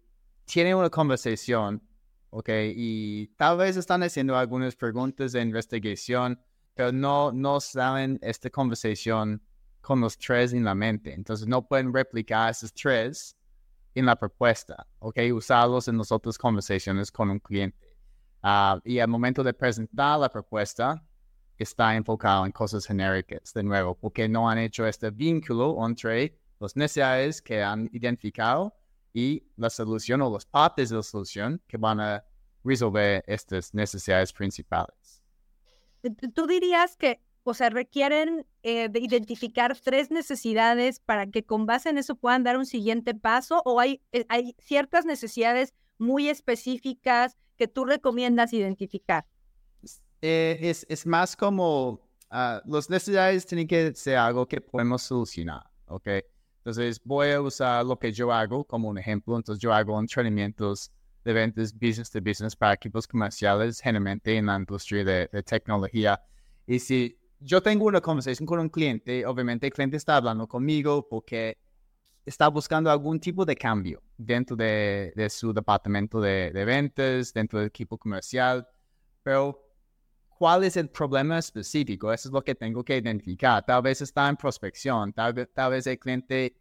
tiene 0.48 0.74
una 0.74 0.90
conversación, 0.90 1.82
¿ok? 2.30 2.50
Y 2.74 3.28
tal 3.36 3.58
vez 3.58 3.76
están 3.76 4.02
haciendo 4.02 4.36
algunas 4.38 4.76
preguntas 4.76 5.34
de 5.34 5.42
investigación, 5.42 6.40
pero 6.74 6.92
no, 6.92 7.32
no 7.34 7.60
saben 7.60 8.18
esta 8.22 8.50
conversación 8.50 9.42
con 9.82 10.00
los 10.00 10.18
tres 10.18 10.54
en 10.54 10.64
la 10.64 10.74
mente. 10.74 11.14
Entonces 11.14 11.48
no 11.48 11.68
pueden 11.68 11.94
replicar 11.94 12.52
esos 12.52 12.74
tres 12.74 13.36
en 13.94 14.06
la 14.06 14.16
propuesta, 14.16 14.88
¿ok? 15.00 15.20
Usarlos 15.34 15.90
en 15.90 15.98
las 15.98 16.12
otras 16.12 16.38
conversaciones 16.38 17.12
con 17.12 17.30
un 17.30 17.40
cliente. 17.40 17.96
Ah, 18.42 18.80
y 18.86 19.00
al 19.00 19.10
momento 19.10 19.44
de 19.44 19.54
presentar 19.54 20.20
la 20.20 20.30
propuesta, 20.30 21.04
está 21.58 21.96
enfocado 21.96 22.46
en 22.46 22.52
cosas 22.54 22.86
genéricas, 22.86 23.54
de 23.54 23.64
nuevo, 23.64 23.96
porque 23.96 24.30
no 24.30 24.50
han 24.50 24.60
hecho 24.60 24.86
este 24.86 25.10
vínculo 25.10 25.76
entre 25.86 26.40
las 26.60 26.76
necesidades 26.76 27.42
que 27.42 27.62
han 27.62 27.90
identificado 27.92 28.74
y 29.18 29.44
la 29.56 29.72
solución 29.72 30.22
o 30.22 30.32
las 30.32 30.46
partes 30.46 30.90
de 30.90 30.98
la 30.98 31.02
solución 31.02 31.60
que 31.68 31.78
van 31.78 32.00
a 32.00 32.24
resolver 32.64 33.24
estas 33.26 33.74
necesidades 33.74 34.32
principales. 34.32 35.24
¿Tú 36.36 36.46
dirías 36.46 36.96
que, 36.96 37.20
o 37.42 37.56
sea, 37.56 37.72
requieren 37.72 38.46
eh, 38.62 38.90
de 38.90 39.00
identificar 39.00 39.76
tres 39.84 40.12
necesidades 40.12 41.00
para 41.00 41.26
que 41.26 41.44
con 41.44 41.66
base 41.66 41.90
en 41.90 41.98
eso 41.98 42.14
puedan 42.14 42.44
dar 42.44 42.58
un 42.58 42.68
siguiente 42.68 43.16
paso 43.16 43.64
o 43.66 43.80
hay, 43.80 44.04
eh, 44.12 44.28
hay 44.30 44.56
ciertas 44.60 45.04
necesidades 45.04 45.74
muy 45.98 46.30
específicas 46.30 47.36
que 47.56 47.68
tú 47.68 47.86
recomiendas 47.86 48.54
identificar? 48.54 49.26
Eh, 50.22 50.60
es, 50.62 50.86
es, 50.90 51.08
más 51.08 51.36
como 51.36 51.90
uh, 51.90 52.60
las 52.66 52.88
necesidades 52.88 53.48
tienen 53.48 53.68
que 53.68 53.96
ser 53.96 54.18
algo 54.18 54.48
que 54.48 54.62
podemos 54.62 55.02
solucionar, 55.02 55.64
¿ok? 55.88 56.08
Entonces 56.68 57.00
voy 57.02 57.32
a 57.32 57.40
usar 57.40 57.86
lo 57.86 57.98
que 57.98 58.12
yo 58.12 58.30
hago 58.30 58.66
como 58.66 58.90
un 58.90 58.98
ejemplo. 58.98 59.38
Entonces 59.38 59.62
yo 59.62 59.74
hago 59.74 59.98
entrenamientos 59.98 60.92
de 61.24 61.32
ventas 61.32 61.74
business 61.74 62.12
to 62.12 62.20
business 62.20 62.58
para 62.58 62.74
equipos 62.74 63.08
comerciales, 63.08 63.80
generalmente 63.80 64.36
en 64.36 64.48
la 64.48 64.58
industria 64.58 65.06
de, 65.06 65.44
tecnología. 65.44 66.22
Y 66.66 66.80
si 66.80 67.18
yo 67.40 67.64
tengo 67.64 67.86
una 67.86 68.02
conversación 68.02 68.46
con 68.46 68.60
un 68.60 68.68
cliente, 68.68 69.26
obviamente 69.26 69.68
el 69.68 69.72
cliente 69.72 69.96
está 69.96 70.18
hablando 70.18 70.46
conmigo 70.46 71.08
porque 71.08 71.58
está 72.26 72.50
buscando 72.50 72.92
algún 72.92 73.22
tipo 73.22 73.46
de 73.46 73.56
cambio 73.56 74.04
dentro 74.18 74.58
de, 74.58 75.14
de 75.16 75.30
su 75.30 75.54
departamento 75.54 76.20
de, 76.20 76.52
de, 76.52 76.66
ventas, 76.66 77.32
dentro 77.32 77.60
del 77.60 77.70
equipo 77.70 77.98
comercial. 77.98 78.68
Pero, 79.24 79.67
¿cuál 80.38 80.64
es 80.64 80.78
el 80.78 80.90
problema 80.90 81.40
específico? 81.40 82.14
Eso 82.14 82.30
es 82.30 82.34
lo 82.34 82.44
que 82.44 82.54
tengo 82.54 82.84
que 82.84 82.98
identificar. 82.98 83.66
Tal 83.66 83.82
vez 83.82 84.02
está 84.02 84.30
en 84.30 84.38
prospección, 84.38 85.12
tal, 85.14 85.34
vez 85.34 85.88
el 85.88 85.98
cliente 85.98 86.56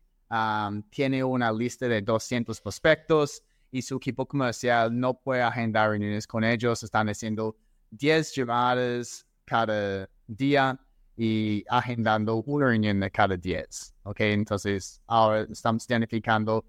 tiene 0.91 1.23
una 1.23 1.53
lista 1.53 1.87
de 1.87 2.01
200 2.01 2.61
prospectos 2.61 3.43
y 3.71 3.83
su 3.83 3.97
equipo 3.97 4.27
comercial 4.27 4.99
no 4.99 5.15
puede 5.15 5.43
agendar 5.43 5.91
reuniones 5.91 6.27
con 6.27 6.43
ellos. 6.43 6.83
Están 6.83 7.09
haciendo 7.09 7.57
10 7.91 8.35
llamadas 8.35 9.27
cada 9.45 10.09
día 10.27 10.81
y 11.17 11.65
agendando 11.69 12.37
una 12.37 12.67
reunión 12.67 13.01
de 13.01 13.11
cada 13.11 13.37
10. 13.37 13.95
¿Ok? 14.05 14.21
Entonces, 14.21 15.03
ahora 15.07 15.47
estamos 15.51 15.89
identificando, 15.89 16.65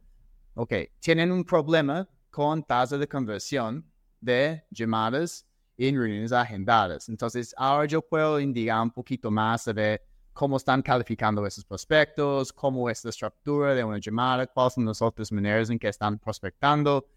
ok, 0.56 0.74
tienen 1.00 1.32
un 1.32 1.46
problema 1.46 2.08
con 2.30 2.64
tasa 2.64 2.98
de 2.98 3.08
conversión 3.08 3.90
de 4.20 4.64
llamadas 4.72 5.47
en 5.78 5.96
reuniones 5.98 6.32
agendadas. 6.32 7.10
Entonces, 7.10 7.54
ahora 7.58 7.86
yo 7.86 8.02
puedo 8.02 8.40
indicar 8.40 8.82
un 8.82 8.92
poquito 8.92 9.30
más 9.30 9.64
sobre 9.64 10.02
cómo 10.34 10.58
están 10.58 10.82
calificando 10.82 11.46
esos 11.46 11.66
prospectos, 11.66 12.54
cómo 12.54 12.90
es 12.90 13.04
la 13.04 13.10
estructura 13.10 13.74
de 13.74 13.84
una 13.84 13.98
llamada, 14.00 14.46
cuáles 14.48 14.74
son 14.74 14.86
las 14.86 15.02
otras 15.02 15.32
maneras 15.32 15.70
en 15.70 15.80
que 15.80 15.88
están 15.88 16.20
prospectando. 16.20 17.08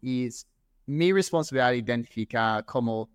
y 0.00 0.26
es 0.26 0.46
mi 0.86 1.12
responsabilidad 1.12 1.72
identificar 1.72 2.64
como 2.64 3.10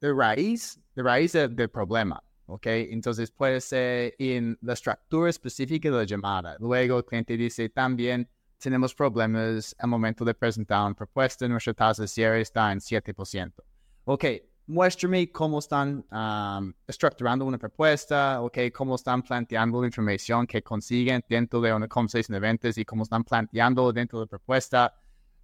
la 0.00 0.12
raíz, 0.12 0.80
la 0.94 1.02
raíz 1.04 1.32
del, 1.32 1.70
problema. 1.70 2.22
¿ok? 2.46 2.66
Entonces 2.66 3.30
puede 3.30 3.60
ser 3.60 4.14
en 4.18 4.58
la 4.62 4.72
estructura 4.72 5.30
específica 5.30 5.90
de 5.90 5.96
la 5.96 6.04
llamada. 6.04 6.56
Luego 6.58 6.98
el 6.98 7.04
cliente 7.04 7.36
dice 7.36 7.68
también 7.68 8.28
tenemos 8.58 8.94
problemas 8.94 9.74
al 9.78 9.88
momento 9.88 10.24
de 10.24 10.34
presentar 10.34 10.84
una 10.84 10.94
propuesta, 10.94 11.48
nuestra 11.48 11.72
tasa 11.72 12.02
de 12.02 12.08
cierre 12.08 12.40
está 12.40 12.70
en 12.72 12.80
7%. 12.80 13.52
Ok, 14.04 14.24
muéstrame 14.66 15.30
cómo 15.30 15.58
están 15.58 16.04
estructurando 16.86 17.44
una 17.44 17.58
propuesta, 17.58 18.40
okay, 18.42 18.70
cómo 18.70 18.94
están 18.94 19.22
planteando 19.22 19.80
la 19.80 19.86
información 19.86 20.46
que 20.46 20.62
consiguen 20.62 21.22
dentro 21.28 21.60
de 21.60 21.72
una 21.72 21.88
conversación 21.88 22.34
de 22.34 22.40
ventas 22.40 22.78
y 22.78 22.84
cómo 22.84 23.02
están 23.02 23.24
planteando 23.24 23.92
dentro 23.92 24.20
de 24.20 24.24
la 24.24 24.28
propuesta, 24.28 24.94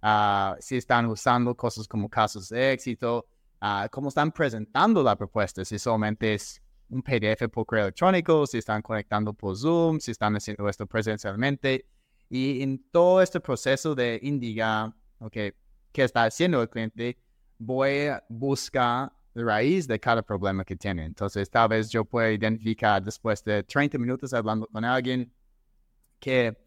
ah, 0.01 0.55
si 0.59 0.77
están 0.77 1.05
usando 1.07 1.55
cosas 1.55 1.87
como 1.87 2.09
casos 2.09 2.49
de 2.49 2.73
éxito, 2.73 3.25
uh, 3.61 3.87
cómo 3.91 4.09
están 4.09 4.31
presentando 4.31 5.03
la 5.03 5.15
propuesta, 5.15 5.63
si 5.65 5.79
solamente 5.79 6.33
es 6.33 6.61
un 6.89 7.01
PDF 7.01 7.49
por 7.49 7.65
correo 7.65 7.85
electrónico, 7.85 8.47
si 8.47 8.59
están 8.59 8.81
conectando 8.81 9.33
por 9.33 9.55
Zoom, 9.57 9.99
si 9.99 10.11
están 10.11 10.35
haciendo 10.35 10.67
esto 10.69 10.85
presencialmente. 10.85 11.85
Y 12.29 12.61
en 12.61 12.89
todo 12.91 13.21
este 13.21 13.39
proceso 13.39 13.95
de 13.95 14.19
indicar, 14.21 14.93
okay, 15.19 15.53
qué 15.91 16.03
está 16.03 16.23
haciendo 16.25 16.61
el 16.61 16.69
cliente, 16.69 17.17
voy 17.57 18.07
a 18.07 18.23
buscar 18.29 19.11
raíz 19.35 19.87
de 19.87 19.99
cada 19.99 20.21
problema 20.21 20.63
que 20.63 20.75
tiene. 20.75 21.05
Entonces, 21.05 21.49
tal 21.49 21.69
vez 21.69 21.89
yo 21.89 22.03
pueda 22.05 22.31
identificar 22.31 23.03
después 23.03 23.43
de 23.43 23.63
30 23.63 23.97
minutos 23.97 24.33
hablando 24.33 24.67
con 24.67 24.83
alguien 24.83 25.31
que 26.19 26.57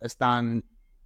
están 0.00 0.64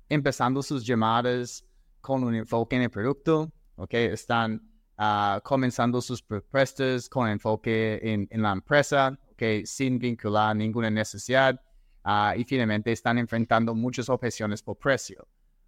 empezando 0.08 0.62
sus 0.62 0.84
llamadas 0.84 1.64
con 2.00 2.24
un 2.24 2.34
enfoque 2.34 2.76
en 2.76 2.82
el 2.82 2.90
producto, 2.90 3.52
¿ok? 3.76 3.94
Están 3.94 4.60
ah, 4.98 5.40
comenzando 5.42 6.00
sus 6.00 6.22
propuestas 6.22 7.08
con 7.08 7.28
enfoque 7.28 8.00
en, 8.02 8.42
la 8.42 8.52
empresa, 8.52 9.18
¿ok? 9.32 9.64
Sin 9.64 9.98
vincular 9.98 10.54
ninguna 10.56 10.90
necesidad. 10.90 11.60
Ah, 12.02 12.34
y 12.36 12.44
finalmente 12.44 12.92
están 12.92 13.18
enfrentando 13.18 13.74
muchas 13.74 14.08
objeciones 14.08 14.62
por 14.62 14.76
precio. 14.76 15.26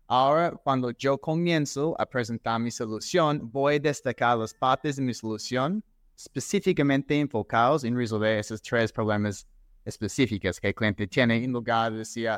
Ahora, 0.08 0.52
cuando 0.52 0.92
yo 0.92 1.18
comienzo 1.18 1.96
a 1.98 2.06
presentar 2.06 2.60
mi 2.60 2.70
solución, 2.70 3.40
voy 3.50 3.74
a 3.74 3.80
destacar 3.80 4.38
las 4.38 4.54
partes 4.54 4.96
de 4.96 5.02
mi 5.02 5.12
solución 5.12 5.82
específicamente 6.16 7.18
enfocados 7.18 7.82
en 7.82 7.96
resolver 7.96 8.38
esos 8.38 8.62
tres 8.62 8.92
problemas 8.92 9.46
específicos 9.84 10.60
que 10.60 10.68
el 10.68 10.74
cliente 10.74 11.08
tiene, 11.08 11.42
en 11.42 11.52
lugar 11.52 11.90
de 11.90 11.98
decir, 11.98 12.30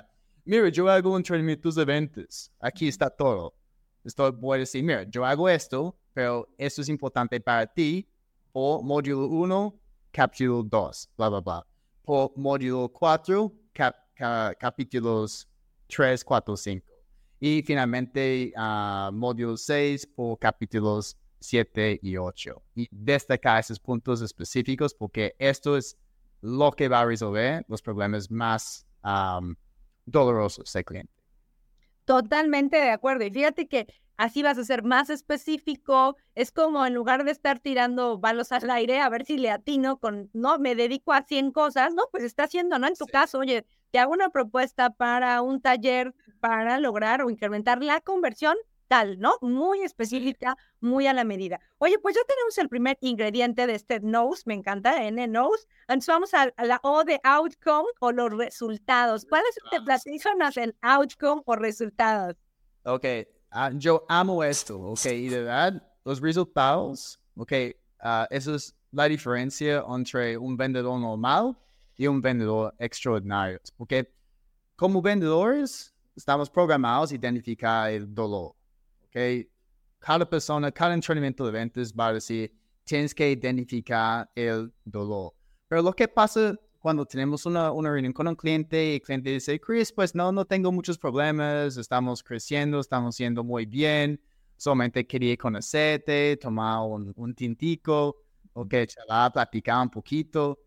mira, 0.44 0.68
yo 0.70 0.88
hago 0.88 1.14
entrenamientos 1.16 1.74
de 1.74 1.84
ventas, 1.84 2.50
aquí 2.58 2.88
está 2.88 3.10
todo. 3.10 3.54
Esto 4.02 4.32
voy 4.32 4.56
a 4.56 4.60
decir, 4.60 4.82
mira, 4.82 5.02
yo 5.04 5.24
hago 5.24 5.46
esto, 5.46 5.94
pero 6.14 6.48
esto 6.56 6.80
es 6.80 6.88
importante 6.88 7.38
para 7.38 7.66
ti 7.66 8.08
por 8.50 8.82
módulo 8.82 9.26
1, 9.26 9.80
capítulo 10.10 10.62
2, 10.62 11.10
bla, 11.18 11.28
bla, 11.28 11.40
bla. 11.40 11.66
Por 12.02 12.32
módulo 12.34 12.88
4, 12.88 13.52
capítulos 14.58 15.46
3, 15.88 16.24
4, 16.24 16.56
5. 16.56 16.97
Y 17.40 17.62
finalmente, 17.62 18.52
uh, 18.56 19.12
módulo 19.12 19.56
6 19.56 20.06
por 20.08 20.38
capítulos 20.38 21.16
7 21.40 22.00
y 22.02 22.16
8. 22.16 22.62
Y 22.74 22.88
destacar 22.90 23.60
esos 23.60 23.78
puntos 23.78 24.20
específicos 24.22 24.94
porque 24.94 25.34
esto 25.38 25.76
es 25.76 25.96
lo 26.40 26.72
que 26.72 26.88
va 26.88 27.00
a 27.00 27.06
resolver 27.06 27.64
los 27.68 27.82
problemas 27.82 28.30
más 28.30 28.86
dolorosos 30.04 30.72
del 30.72 30.84
cliente. 30.84 31.12
Totalmente 32.04 32.76
de 32.76 32.90
acuerdo. 32.90 33.24
Y 33.24 33.30
fíjate 33.30 33.68
que 33.68 33.86
así 34.18 34.42
vas 34.42 34.58
a 34.58 34.64
ser 34.64 34.82
más 34.82 35.08
específico. 35.08 36.16
Es 36.34 36.52
como 36.52 36.84
en 36.84 36.92
lugar 36.92 37.24
de 37.24 37.30
estar 37.30 37.58
tirando 37.58 38.18
balos 38.18 38.52
al 38.52 38.68
aire, 38.68 39.00
a 39.00 39.08
ver 39.08 39.24
si 39.24 39.38
le 39.38 39.50
atino 39.50 39.98
con, 39.98 40.28
no, 40.34 40.58
me 40.58 40.74
dedico 40.74 41.14
a 41.14 41.22
100 41.22 41.52
cosas, 41.52 41.94
no, 41.94 42.02
pues 42.10 42.24
está 42.24 42.44
haciendo, 42.44 42.78
¿no? 42.78 42.86
En 42.86 42.94
tu 42.94 43.06
caso, 43.06 43.38
oye, 43.38 43.64
te 43.90 43.98
hago 43.98 44.12
una 44.12 44.28
propuesta 44.28 44.90
para 44.90 45.40
un 45.40 45.62
taller 45.62 46.14
para 46.40 46.78
lograr 46.78 47.22
o 47.22 47.30
incrementar 47.30 47.82
la 47.82 48.00
conversión 48.00 48.56
tal, 48.88 49.18
¿no? 49.20 49.36
Muy 49.40 49.82
específica, 49.82 50.56
muy 50.80 51.06
a 51.06 51.12
la 51.12 51.24
medida. 51.24 51.60
Oye, 51.78 51.98
pues 51.98 52.16
ya 52.16 52.22
tenemos 52.26 52.58
el 52.58 52.68
primer 52.68 52.98
ingrediente 53.00 53.66
de 53.66 53.74
este 53.74 54.00
nose, 54.00 54.42
me 54.46 54.54
encanta, 54.54 55.04
N 55.04 55.28
nose. 55.28 55.66
Entonces 55.82 56.08
vamos 56.08 56.34
a, 56.34 56.52
la 56.64 56.80
O 56.82 57.04
de 57.04 57.20
outcome 57.22 57.88
o 58.00 58.12
los 58.12 58.32
resultados. 58.32 59.26
¿Cuáles 59.26 59.54
te 59.70 59.80
platican 59.80 60.38
el 60.56 60.74
outcome 60.80 61.42
o 61.44 61.56
resultados? 61.56 62.36
Ok, 62.84 63.04
ah, 63.50 63.70
yo 63.74 64.04
amo 64.08 64.42
esto, 64.42 64.80
ok, 64.80 65.06
y 65.06 65.28
de 65.28 65.42
verdad, 65.42 65.82
los 66.04 66.20
resultados, 66.20 67.20
ok, 67.36 67.52
ah, 68.00 68.26
eso 68.30 68.54
es 68.54 68.74
la 68.92 69.08
diferencia 69.08 69.84
entre 69.88 70.36
un 70.36 70.56
vendedor 70.56 70.98
normal 70.98 71.56
y 71.96 72.06
un 72.06 72.20
vendedor 72.20 72.74
extraordinario. 72.78 73.60
Porque 73.76 74.10
como 74.76 75.02
vendedores, 75.02 75.94
estamos 76.14 76.48
programados 76.48 77.12
a 77.12 77.14
identificar 77.14 77.90
el 77.90 78.14
dolor, 78.14 78.54
ok. 79.06 79.46
Cada 79.98 80.28
persona, 80.28 80.70
cada 80.70 80.94
entrenamiento 80.94 81.44
de 81.44 81.50
ventas 81.50 81.92
va 81.92 82.08
a 82.08 82.12
decir, 82.12 82.54
tienes 82.84 83.12
que 83.12 83.30
identificar 83.30 84.30
el 84.34 84.72
dolor. 84.84 85.34
Pero 85.66 85.82
lo 85.82 85.92
que 85.92 86.06
pasa 86.06 86.56
cuando 86.88 87.04
tenemos 87.04 87.44
una, 87.44 87.70
una, 87.70 87.90
reunión 87.90 88.14
con 88.14 88.26
un 88.28 88.34
cliente 88.34 88.92
y 88.92 88.94
el 88.94 89.02
cliente 89.02 89.28
dice, 89.28 89.60
Chris, 89.60 89.92
pues 89.92 90.14
no, 90.14 90.32
no 90.32 90.46
tengo 90.46 90.72
muchos 90.72 90.96
problemas, 90.96 91.76
estamos 91.76 92.22
creciendo, 92.22 92.80
estamos 92.80 93.18
yendo 93.18 93.44
muy 93.44 93.66
bien, 93.66 94.18
solamente 94.56 95.06
quería 95.06 95.36
conocerte, 95.36 96.38
tomar 96.38 96.80
un, 96.80 97.12
un 97.14 97.34
tintico, 97.34 98.22
o 98.54 98.66
que 98.66 98.86
charlar, 98.86 99.30
platicar 99.34 99.82
un 99.82 99.90
poquito. 99.90 100.58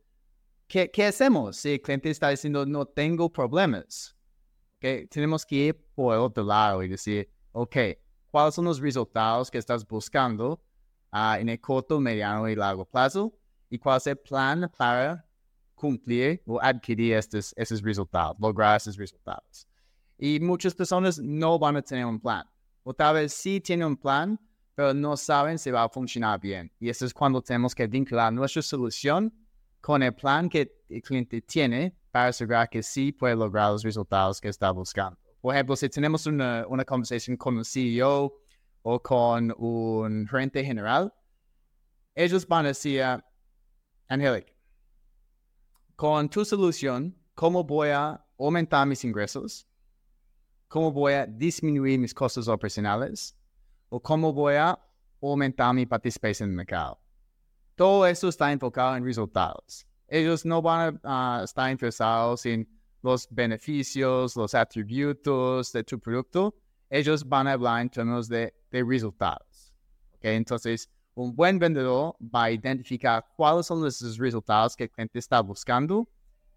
¿Qué, 0.67 0.91
¿Qué, 0.91 1.05
hacemos 1.05 1.57
si 1.57 1.71
el 1.71 1.81
cliente 1.81 2.11
está 2.11 2.29
diciendo, 2.29 2.67
no 2.67 2.85
tengo 2.85 3.27
problemas? 3.27 4.15
Okay, 4.77 5.07
tenemos 5.07 5.43
que 5.43 5.55
ir 5.55 5.87
por 5.95 6.13
el 6.13 6.19
otro 6.19 6.43
lado 6.43 6.83
y 6.83 6.87
decir, 6.87 7.31
ok, 7.51 7.77
¿cuáles 8.29 8.53
son 8.53 8.65
los 8.65 8.79
resultados 8.79 9.49
que 9.49 9.57
estás 9.57 9.87
buscando 9.87 10.61
uh, 11.13 11.39
en 11.39 11.49
el 11.49 11.59
corto, 11.59 11.99
mediano 11.99 12.47
y 12.47 12.55
largo 12.55 12.85
plazo? 12.85 13.33
¿Y 13.71 13.79
cuál 13.79 13.97
es 13.97 14.05
el 14.05 14.17
plan 14.17 14.71
para 14.77 15.25
cumplir 15.81 16.41
o 16.45 16.59
adquirir 16.61 17.13
estos, 17.15 17.53
esos 17.57 17.81
resultados, 17.81 18.37
lograr 18.39 18.77
esos 18.77 18.95
resultados. 18.95 19.67
Y 20.17 20.39
muchas 20.39 20.75
personas 20.75 21.17
no 21.17 21.57
van 21.57 21.77
a 21.77 21.81
tener 21.81 22.05
un 22.05 22.19
plan. 22.19 22.45
O 22.83 22.93
tal 22.93 23.15
vez 23.15 23.33
sí 23.33 23.59
tienen 23.59 23.87
un 23.87 23.97
plan, 23.97 24.39
pero 24.75 24.93
no 24.93 25.17
saben 25.17 25.57
si 25.57 25.71
va 25.71 25.83
a 25.83 25.89
funcionar 25.89 26.39
bien. 26.39 26.71
Y 26.79 26.89
eso 26.89 27.05
es 27.05 27.13
cuando 27.13 27.41
tenemos 27.41 27.73
que 27.73 27.87
vincular 27.87 28.31
nuestra 28.31 28.61
solución 28.61 29.33
con 29.81 30.03
el 30.03 30.13
plan 30.13 30.47
que 30.47 30.71
el 30.89 31.01
cliente 31.01 31.41
tiene 31.41 31.95
para 32.11 32.27
asegurar 32.27 32.69
que 32.69 32.83
sí 32.83 33.11
puede 33.11 33.35
lograr 33.35 33.71
los 33.71 33.83
resultados 33.83 34.39
que 34.39 34.49
está 34.49 34.69
buscando. 34.71 35.17
Por 35.41 35.55
ejemplo, 35.55 35.75
si 35.75 35.89
tenemos 35.89 36.27
una, 36.27 36.65
una 36.67 36.85
conversación 36.85 37.35
con 37.35 37.57
un 37.57 37.65
CEO 37.65 38.31
o 38.83 38.99
con 39.01 39.51
un 39.57 40.27
gerente 40.27 40.63
general, 40.63 41.11
ellos 42.13 42.47
van 42.47 42.65
a 42.65 42.67
decir, 42.69 43.03
Angelic, 44.07 44.50
con 46.01 46.27
tu 46.27 46.43
solución, 46.43 47.15
¿cómo 47.35 47.63
voy 47.63 47.89
a 47.89 48.19
aumentar 48.39 48.87
mis 48.87 49.03
ingresos? 49.03 49.67
¿Cómo 50.67 50.91
voy 50.91 51.13
a 51.13 51.27
disminuir 51.27 51.99
mis 51.99 52.11
costos 52.11 52.47
operacionales? 52.47 53.37
¿O 53.87 54.01
cómo 54.01 54.33
voy 54.33 54.55
a 54.55 54.79
aumentar 55.21 55.75
mi 55.75 55.85
participación 55.85 56.47
en 56.49 56.53
el 56.53 56.57
mercado? 56.57 56.99
Todo 57.75 58.07
eso 58.07 58.29
está 58.29 58.51
enfocado 58.51 58.95
en 58.95 59.05
resultados. 59.05 59.85
Ellos 60.07 60.43
no 60.43 60.59
van 60.59 60.99
a 61.03 61.41
estar 61.43 61.69
interesados 61.69 62.47
en 62.47 62.67
los 63.03 63.27
beneficios, 63.29 64.35
los 64.35 64.55
atributos 64.55 65.71
de 65.71 65.83
tu 65.83 65.99
producto. 65.99 66.55
Ellos 66.89 67.23
van 67.23 67.47
a 67.47 67.51
hablar 67.51 67.79
en 67.79 67.91
términos 67.91 68.27
de, 68.27 68.51
de 68.71 68.83
resultados. 68.83 69.71
¿Okay? 70.15 70.35
Entonces, 70.35 70.89
un 71.13 71.35
buen 71.35 71.59
vendedor 71.59 72.15
va 72.21 72.45
a 72.45 72.51
identificar 72.51 73.25
cuáles 73.35 73.65
son 73.65 73.81
los 73.81 74.17
resultados 74.17 74.75
que 74.75 74.85
el 74.85 74.91
cliente 74.91 75.19
está 75.19 75.41
buscando 75.41 76.07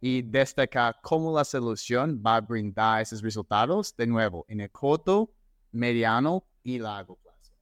y 0.00 0.22
destacar 0.22 0.96
cómo 1.02 1.34
la 1.34 1.44
solución 1.44 2.22
va 2.24 2.36
a 2.36 2.40
brindar 2.40 3.02
esos 3.02 3.22
resultados 3.22 3.96
de 3.96 4.06
nuevo 4.06 4.44
en 4.48 4.60
el 4.60 4.70
corto, 4.70 5.30
mediano 5.72 6.44
y 6.62 6.78
largo 6.78 7.16
plazo. 7.16 7.52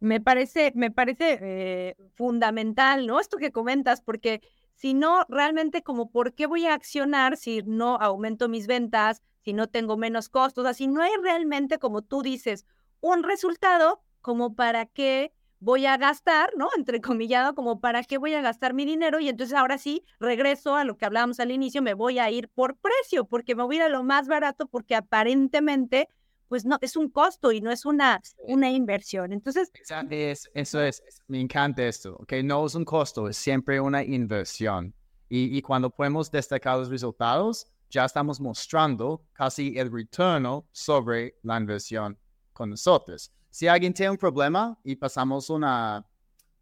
Me 0.00 0.20
parece, 0.20 0.72
me 0.74 0.90
parece 0.90 1.38
eh, 1.40 1.96
fundamental, 2.14 3.06
¿no? 3.06 3.20
Esto 3.20 3.36
que 3.36 3.52
comentas, 3.52 4.00
porque 4.00 4.42
si 4.74 4.94
no, 4.94 5.24
realmente 5.28 5.82
como, 5.82 6.10
¿por 6.10 6.34
qué 6.34 6.46
voy 6.46 6.66
a 6.66 6.74
accionar 6.74 7.36
si 7.36 7.62
no 7.64 7.96
aumento 7.96 8.48
mis 8.48 8.66
ventas, 8.66 9.22
si 9.40 9.52
no 9.52 9.68
tengo 9.68 9.96
menos 9.96 10.28
costos? 10.28 10.66
Así 10.66 10.88
no 10.88 11.02
hay 11.02 11.12
realmente, 11.22 11.78
como 11.78 12.02
tú 12.02 12.22
dices, 12.22 12.66
un 13.00 13.22
resultado 13.22 14.02
como 14.20 14.54
para 14.54 14.86
que 14.86 15.32
voy 15.62 15.86
a 15.86 15.96
gastar, 15.96 16.50
¿no? 16.56 16.68
Entre 16.76 17.00
comillado, 17.00 17.54
como 17.54 17.80
para 17.80 18.02
qué 18.02 18.18
voy 18.18 18.34
a 18.34 18.42
gastar 18.42 18.74
mi 18.74 18.84
dinero 18.84 19.20
y 19.20 19.28
entonces 19.28 19.56
ahora 19.56 19.78
sí 19.78 20.04
regreso 20.18 20.74
a 20.74 20.84
lo 20.84 20.96
que 20.96 21.04
hablábamos 21.04 21.38
al 21.38 21.52
inicio, 21.52 21.82
me 21.82 21.94
voy 21.94 22.18
a 22.18 22.28
ir 22.30 22.48
por 22.48 22.76
precio, 22.76 23.24
porque 23.24 23.54
me 23.54 23.62
voy 23.62 23.76
a 23.76 23.78
ir 23.78 23.82
a 23.84 23.88
lo 23.88 24.02
más 24.02 24.26
barato 24.26 24.66
porque 24.66 24.96
aparentemente 24.96 26.08
pues 26.48 26.64
no, 26.64 26.78
es 26.82 26.96
un 26.96 27.08
costo 27.08 27.52
y 27.52 27.60
no 27.60 27.70
es 27.70 27.86
una, 27.86 28.20
una 28.40 28.70
inversión. 28.70 29.32
Entonces... 29.32 29.70
Es, 30.10 30.50
eso 30.52 30.82
es, 30.82 31.02
me 31.28 31.40
encanta 31.40 31.86
esto, 31.86 32.16
¿ok? 32.16 32.32
No 32.44 32.66
es 32.66 32.74
un 32.74 32.84
costo, 32.84 33.28
es 33.28 33.36
siempre 33.36 33.80
una 33.80 34.02
inversión. 34.02 34.92
Y, 35.28 35.56
y 35.56 35.62
cuando 35.62 35.88
podemos 35.88 36.30
destacar 36.30 36.76
los 36.76 36.90
resultados, 36.90 37.66
ya 37.88 38.04
estamos 38.04 38.40
mostrando 38.40 39.22
casi 39.32 39.78
el 39.78 39.90
retorno 39.90 40.66
sobre 40.72 41.36
la 41.42 41.56
inversión 41.56 42.18
con 42.52 42.70
nosotros. 42.70 43.32
Si 43.52 43.68
alguien 43.68 43.92
tiene 43.92 44.08
un 44.08 44.16
problema 44.16 44.78
y 44.82 44.96
pasamos 44.96 45.50
una, 45.50 46.06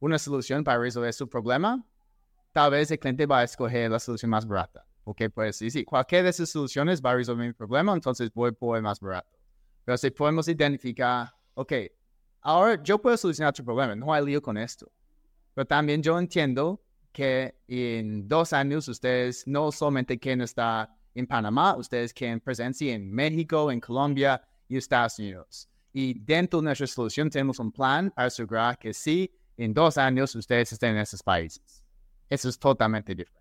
una 0.00 0.18
solución 0.18 0.64
para 0.64 0.80
resolver 0.80 1.14
su 1.14 1.28
problema, 1.28 1.86
tal 2.50 2.72
vez 2.72 2.90
el 2.90 2.98
cliente 2.98 3.26
va 3.26 3.38
a 3.38 3.44
escoger 3.44 3.88
la 3.92 4.00
solución 4.00 4.28
más 4.28 4.44
barata. 4.44 4.84
Ok, 5.04 5.22
pues 5.32 5.54
sí, 5.54 5.70
sí, 5.70 5.84
cualquiera 5.84 6.24
de 6.24 6.30
esas 6.30 6.48
soluciones 6.48 7.00
va 7.00 7.12
a 7.12 7.14
resolver 7.14 7.46
mi 7.46 7.52
problema, 7.52 7.94
entonces 7.94 8.32
voy 8.34 8.50
por 8.50 8.76
el 8.76 8.82
más 8.82 8.98
barato. 8.98 9.38
Pero 9.84 9.96
si 9.96 10.10
podemos 10.10 10.48
identificar, 10.48 11.32
ok, 11.54 11.72
ahora 12.40 12.82
yo 12.82 13.00
puedo 13.00 13.16
solucionar 13.16 13.52
tu 13.52 13.64
problema, 13.64 13.94
no 13.94 14.12
hay 14.12 14.26
lío 14.26 14.42
con 14.42 14.58
esto. 14.58 14.90
Pero 15.54 15.66
también 15.68 16.02
yo 16.02 16.18
entiendo 16.18 16.82
que 17.12 17.54
en 17.68 18.26
dos 18.26 18.52
años 18.52 18.88
ustedes 18.88 19.46
no 19.46 19.70
solamente 19.70 20.18
quieren 20.18 20.40
estar 20.40 20.92
en 21.14 21.28
Panamá, 21.28 21.76
ustedes 21.76 22.12
quieren 22.12 22.40
presencia 22.40 22.92
en 22.92 23.12
México, 23.12 23.70
en 23.70 23.78
Colombia 23.78 24.42
y 24.68 24.76
Estados 24.76 25.20
Unidos. 25.20 25.70
Y 25.92 26.18
dentro 26.20 26.60
de 26.60 26.66
nuestra 26.66 26.86
solución 26.86 27.30
tenemos 27.30 27.58
un 27.58 27.72
plan 27.72 28.10
para 28.10 28.28
asegurar 28.28 28.78
que 28.78 28.94
sí, 28.94 29.30
en 29.56 29.74
dos 29.74 29.98
años 29.98 30.34
ustedes 30.34 30.72
estén 30.72 30.90
en 30.96 30.98
esos 30.98 31.22
países. 31.22 31.84
Eso 32.28 32.48
es 32.48 32.58
totalmente 32.58 33.14
diferente. 33.14 33.40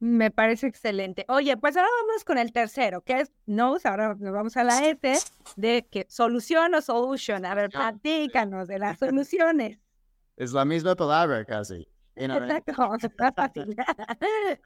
Me 0.00 0.30
parece 0.30 0.68
excelente. 0.68 1.24
Oye, 1.28 1.56
pues 1.56 1.76
ahora 1.76 1.88
vamos 2.02 2.24
con 2.24 2.38
el 2.38 2.52
tercero, 2.52 3.02
que 3.02 3.20
es 3.20 3.32
Nose. 3.46 3.88
Ahora 3.88 4.14
nos 4.14 4.32
vamos 4.32 4.56
a 4.56 4.62
la 4.62 4.86
S 4.86 5.24
de 5.56 5.86
que 5.90 6.06
solución 6.08 6.74
o 6.74 6.80
solution. 6.80 7.44
A 7.44 7.54
ver, 7.54 7.70
platícanos 7.70 8.68
de 8.68 8.78
las 8.78 8.98
soluciones. 8.98 9.78
Es 10.36 10.52
la 10.52 10.64
misma 10.64 10.94
palabra 10.94 11.44
casi. 11.44 11.88
Exacto, 12.14 12.72
fácil. 13.34 13.76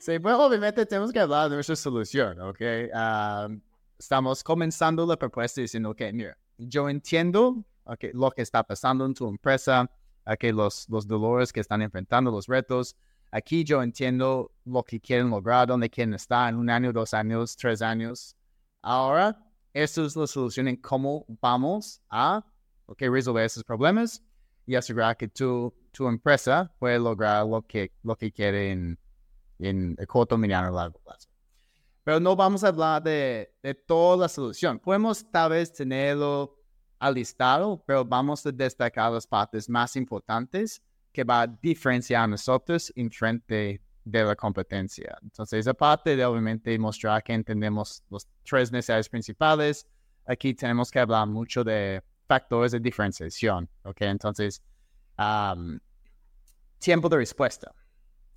Sí, 0.00 0.18
pues 0.18 0.34
obviamente 0.34 0.86
tenemos 0.86 1.12
que 1.12 1.20
hablar 1.20 1.50
de 1.50 1.56
nuestra 1.56 1.76
solución, 1.76 2.40
¿ok? 2.40 2.58
Um, 2.94 3.60
estamos 3.98 4.42
comenzando 4.42 5.04
la 5.04 5.18
propuesta 5.18 5.60
diciendo, 5.60 5.90
ok, 5.90 6.00
mira, 6.14 6.38
yo 6.68 6.88
entiendo 6.88 7.64
lo 8.12 8.30
que 8.30 8.42
está 8.42 8.62
pasando 8.62 9.04
en 9.06 9.14
tu 9.14 9.28
empresa, 9.28 9.90
los, 10.52 10.88
los 10.88 11.06
dolores 11.06 11.52
que 11.52 11.60
están 11.60 11.82
enfrentando, 11.82 12.30
los 12.30 12.46
retos. 12.46 12.96
Aquí 13.32 13.64
yo 13.64 13.82
entiendo 13.82 14.52
lo 14.64 14.82
que 14.82 15.00
quieren 15.00 15.30
lograr, 15.30 15.68
dónde 15.68 15.88
quieren 15.88 16.14
estar 16.14 16.48
en 16.48 16.56
un 16.56 16.68
año, 16.70 16.92
dos 16.92 17.14
años, 17.14 17.56
tres 17.56 17.80
años. 17.82 18.36
Ahora, 18.82 19.44
esta 19.72 20.04
es 20.04 20.16
la 20.16 20.26
solución 20.26 20.68
en 20.68 20.76
cómo 20.76 21.24
vamos 21.40 22.00
a 22.08 22.44
resolver 22.98 23.44
esos 23.44 23.62
problemas 23.62 24.22
y 24.66 24.74
asegurar 24.74 25.16
que 25.16 25.28
tu, 25.28 25.72
tu 25.92 26.08
empresa 26.08 26.72
puede 26.78 26.98
lograr 26.98 27.46
lo 27.46 27.62
que, 27.62 27.92
lo 28.02 28.16
que 28.16 28.32
quiere 28.32 28.72
en, 28.72 28.98
en 29.58 29.96
el 29.98 30.06
corto, 30.06 30.36
mediano 30.36 30.70
y 30.70 30.74
largo 30.74 30.98
plazo. 31.00 31.29
Pero 32.04 32.18
no 32.20 32.34
vamos 32.34 32.64
a 32.64 32.68
hablar 32.68 33.02
de, 33.02 33.54
de 33.62 33.74
toda 33.74 34.16
la 34.16 34.28
solución. 34.28 34.78
Podemos 34.78 35.30
tal 35.30 35.50
vez 35.50 35.72
tenerlo 35.72 36.56
alistado, 36.98 37.82
pero 37.86 38.04
vamos 38.04 38.44
a 38.46 38.52
destacar 38.52 39.12
las 39.12 39.26
partes 39.26 39.68
más 39.68 39.96
importantes 39.96 40.82
que 41.12 41.24
va 41.24 41.42
a 41.42 41.46
diferenciar 41.46 42.24
a 42.24 42.26
nosotros 42.26 42.92
en 42.94 43.10
frente 43.10 43.82
de 44.04 44.24
la 44.24 44.36
competencia. 44.36 45.18
Entonces, 45.22 45.66
aparte 45.66 46.16
de 46.16 46.24
obviamente 46.24 46.78
mostrar 46.78 47.22
que 47.22 47.32
entendemos 47.32 48.02
los 48.10 48.26
tres 48.44 48.70
necesidades 48.70 49.08
principales, 49.08 49.86
aquí 50.26 50.54
tenemos 50.54 50.90
que 50.90 51.00
hablar 51.00 51.26
mucho 51.26 51.64
de 51.64 52.02
factores 52.26 52.72
de 52.72 52.80
diferenciación, 52.80 53.68
¿ok? 53.82 54.02
Entonces, 54.02 54.62
tiempo 56.78 57.08
de 57.08 57.16
respuesta, 57.16 57.74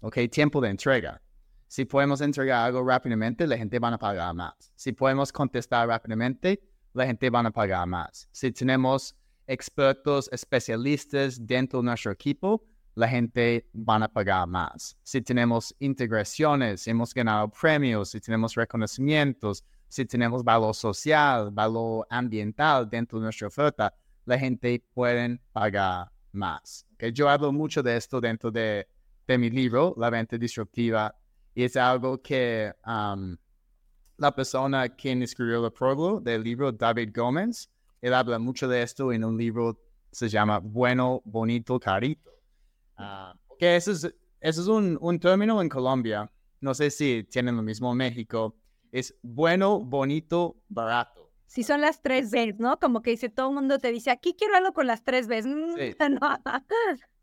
¿ok? 0.02 0.18
Tiempo 0.32 0.60
de 0.60 0.70
entrega. 0.70 1.22
Si 1.74 1.86
podemos 1.86 2.22
entregar 2.22 2.66
algo 2.66 2.88
rápidamente, 2.88 3.48
la 3.48 3.58
gente 3.58 3.80
va 3.80 3.88
a 3.88 3.98
pagar 3.98 4.32
más. 4.36 4.54
Si 4.76 4.92
podemos 4.92 5.32
contestar 5.32 5.88
rápidamente, 5.88 6.62
la 6.94 7.08
gente 7.08 7.32
va 7.32 7.40
a 7.40 7.50
pagar 7.50 7.88
más. 7.88 8.30
Si 8.32 8.52
tenemos 8.52 9.16
expertos, 9.48 10.30
especialistas 10.32 11.44
dentro 11.44 11.80
de 11.80 11.86
nuestro 11.86 12.12
equipo, 12.12 12.64
la 12.94 13.08
gente 13.08 13.72
va 13.74 13.96
a 13.96 14.08
pagar 14.08 14.46
más. 14.46 14.96
Si 15.02 15.24
tenemos 15.24 15.76
integraciones, 15.80 16.88
hemos 16.88 17.12
ganado 17.12 17.50
premios, 17.50 18.10
si 18.10 18.22
tenemos 18.22 18.54
reconocimientos, 18.54 19.64
si 19.88 20.06
tenemos 20.06 20.44
valor 20.44 20.76
social, 20.76 21.50
valor 21.50 22.06
ambiental 22.08 22.88
dentro 22.88 23.18
de 23.18 23.24
nuestra 23.24 23.48
oferta, 23.48 23.92
la 24.26 24.38
gente 24.38 24.86
puede 24.94 25.40
pagar 25.52 26.12
más. 26.34 26.86
¿okay? 26.94 27.12
Yo 27.12 27.28
hablo 27.28 27.52
mucho 27.52 27.82
de 27.82 27.98
esto 27.98 28.22
dentro 28.22 28.52
de, 28.52 28.88
de 29.26 29.38
mi 29.40 29.50
libro, 29.50 29.96
La 29.98 30.12
Venta 30.12 30.38
Disruptiva, 30.38 31.16
y 31.56 31.64
es 31.64 31.76
algo 31.76 32.22
que 32.22 32.74
um, 32.86 33.36
la 34.18 34.34
persona 34.34 34.90
quien 34.90 35.22
escribió 35.22 35.66
el 35.66 35.72
prólogo 35.72 36.20
del 36.20 36.44
libro, 36.44 36.72
David 36.72 37.12
Gómez, 37.14 37.70
él 38.02 38.14
habla 38.14 38.40
mucho 38.40 38.68
de 38.68 38.82
esto 38.82 39.12
en 39.12 39.24
un 39.24 39.38
libro 39.38 39.76
que 39.76 40.16
se 40.16 40.30
llama 40.30 40.60
Bueno, 40.60 41.22
Bonito, 41.26 41.80
Carito. 41.80 42.32
Uh, 42.98 43.38
que 43.58 43.76
eso 43.76 43.92
es, 43.92 44.04
eso 44.42 44.62
es 44.62 44.68
un, 44.68 44.98
un 45.02 45.20
término 45.20 45.62
en 45.62 45.70
Colombia, 45.70 46.32
no 46.60 46.74
sé 46.74 46.90
si 46.90 47.24
tienen 47.26 47.56
lo 47.56 47.64
mismo 47.64 47.92
en 47.92 47.98
México, 47.98 48.56
es 48.92 49.16
bueno, 49.22 49.80
bonito, 49.80 50.56
barato. 50.70 51.32
Si 51.46 51.64
son 51.64 51.82
las 51.82 52.02
tres 52.02 52.32
Bs, 52.32 52.60
¿no? 52.60 52.80
Como 52.80 53.02
que 53.02 53.12
dice 53.12 53.30
todo 53.30 53.50
el 53.50 53.56
mundo 53.56 53.80
te 53.80 53.92
dice, 53.92 54.12
aquí 54.12 54.36
quiero 54.38 54.56
algo 54.56 54.74
con 54.74 54.88
las 54.88 55.04
tres 55.04 55.28
Bs. 55.28 55.44
Sí. 55.44 55.96
no. 56.10 56.20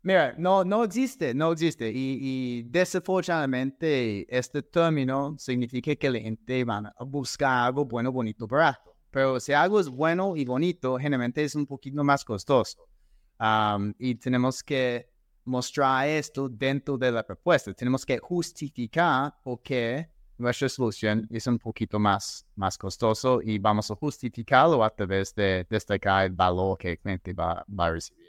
Mira, 0.03 0.33
no, 0.37 0.63
no 0.63 0.83
existe, 0.83 1.33
no 1.33 1.51
existe. 1.51 1.91
Y, 1.93 2.63
desafortunadamente 2.63 4.25
este 4.35 4.63
término 4.63 5.35
significa 5.37 5.95
que 5.95 6.09
la 6.09 6.19
gente 6.19 6.63
va 6.63 6.91
a 6.97 7.03
buscar 7.03 7.67
algo 7.67 7.85
bueno, 7.85 8.11
bonito, 8.11 8.47
barato. 8.47 8.95
Pero 9.11 9.39
si 9.39 9.53
algo 9.53 9.79
es 9.79 9.87
bueno 9.89 10.35
y 10.35 10.45
bonito, 10.45 10.97
generalmente 10.97 11.43
es 11.43 11.53
un 11.55 11.67
poquito 11.67 12.03
más 12.03 12.25
costoso. 12.25 12.87
Y 13.99 14.15
tenemos 14.15 14.63
que 14.63 15.09
mostrar 15.45 16.07
esto 16.07 16.49
dentro 16.49 16.97
de 16.97 17.11
la 17.11 17.23
propuesta. 17.23 17.73
Tenemos 17.73 18.05
que 18.05 18.17
justificar 18.17 19.35
por 19.43 19.61
qué 19.61 20.09
nuestra 20.37 20.69
solución 20.69 21.27
es 21.29 21.45
un 21.45 21.59
poquito 21.59 21.99
más, 21.99 22.45
más 22.55 22.77
costoso 22.77 23.41
y 23.43 23.59
vamos 23.59 23.91
a 23.91 23.95
justificarlo 23.95 24.83
a 24.83 24.89
través 24.89 25.35
de 25.35 25.67
destacar 25.69 26.25
el 26.25 26.31
valor 26.31 26.77
que 26.77 26.91
el 26.91 26.99
cliente 26.99 27.33
va 27.33 27.63
a 27.77 27.89
recibir. 27.91 28.20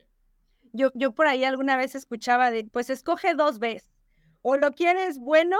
Yo, 0.73 0.91
yo 0.95 1.13
por 1.13 1.27
ahí 1.27 1.45
alguna 1.45 1.77
vez 1.77 1.95
escuchaba 1.95 2.51
de, 2.51 2.65
pues 2.65 2.91
escoge 2.91 3.35
dos 3.35 3.59
Bs. 3.59 3.89
O 4.45 4.57
lo 4.57 4.73
quieres 4.73 5.19
bueno 5.19 5.57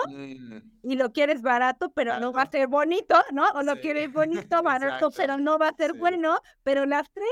y 0.83 0.97
lo 0.97 1.13
quieres 1.13 1.41
barato, 1.43 1.93
pero 1.93 2.19
no 2.19 2.33
va 2.33 2.43
a 2.43 2.51
ser 2.51 2.67
bonito, 2.67 3.15
¿no? 3.31 3.45
O 3.55 3.63
lo 3.63 3.75
Sí, 3.75 3.81
quieres 3.81 4.13
bonito, 4.53 4.63
barato, 4.63 5.11
pero 5.13 5.39
no 5.39 5.57
va 5.59 5.69
a 5.69 5.75
ser 5.75 5.93
Sí. 5.93 5.99
bueno. 5.99 6.41
Pero 6.65 6.85
las 6.85 7.09
tres, 7.13 7.29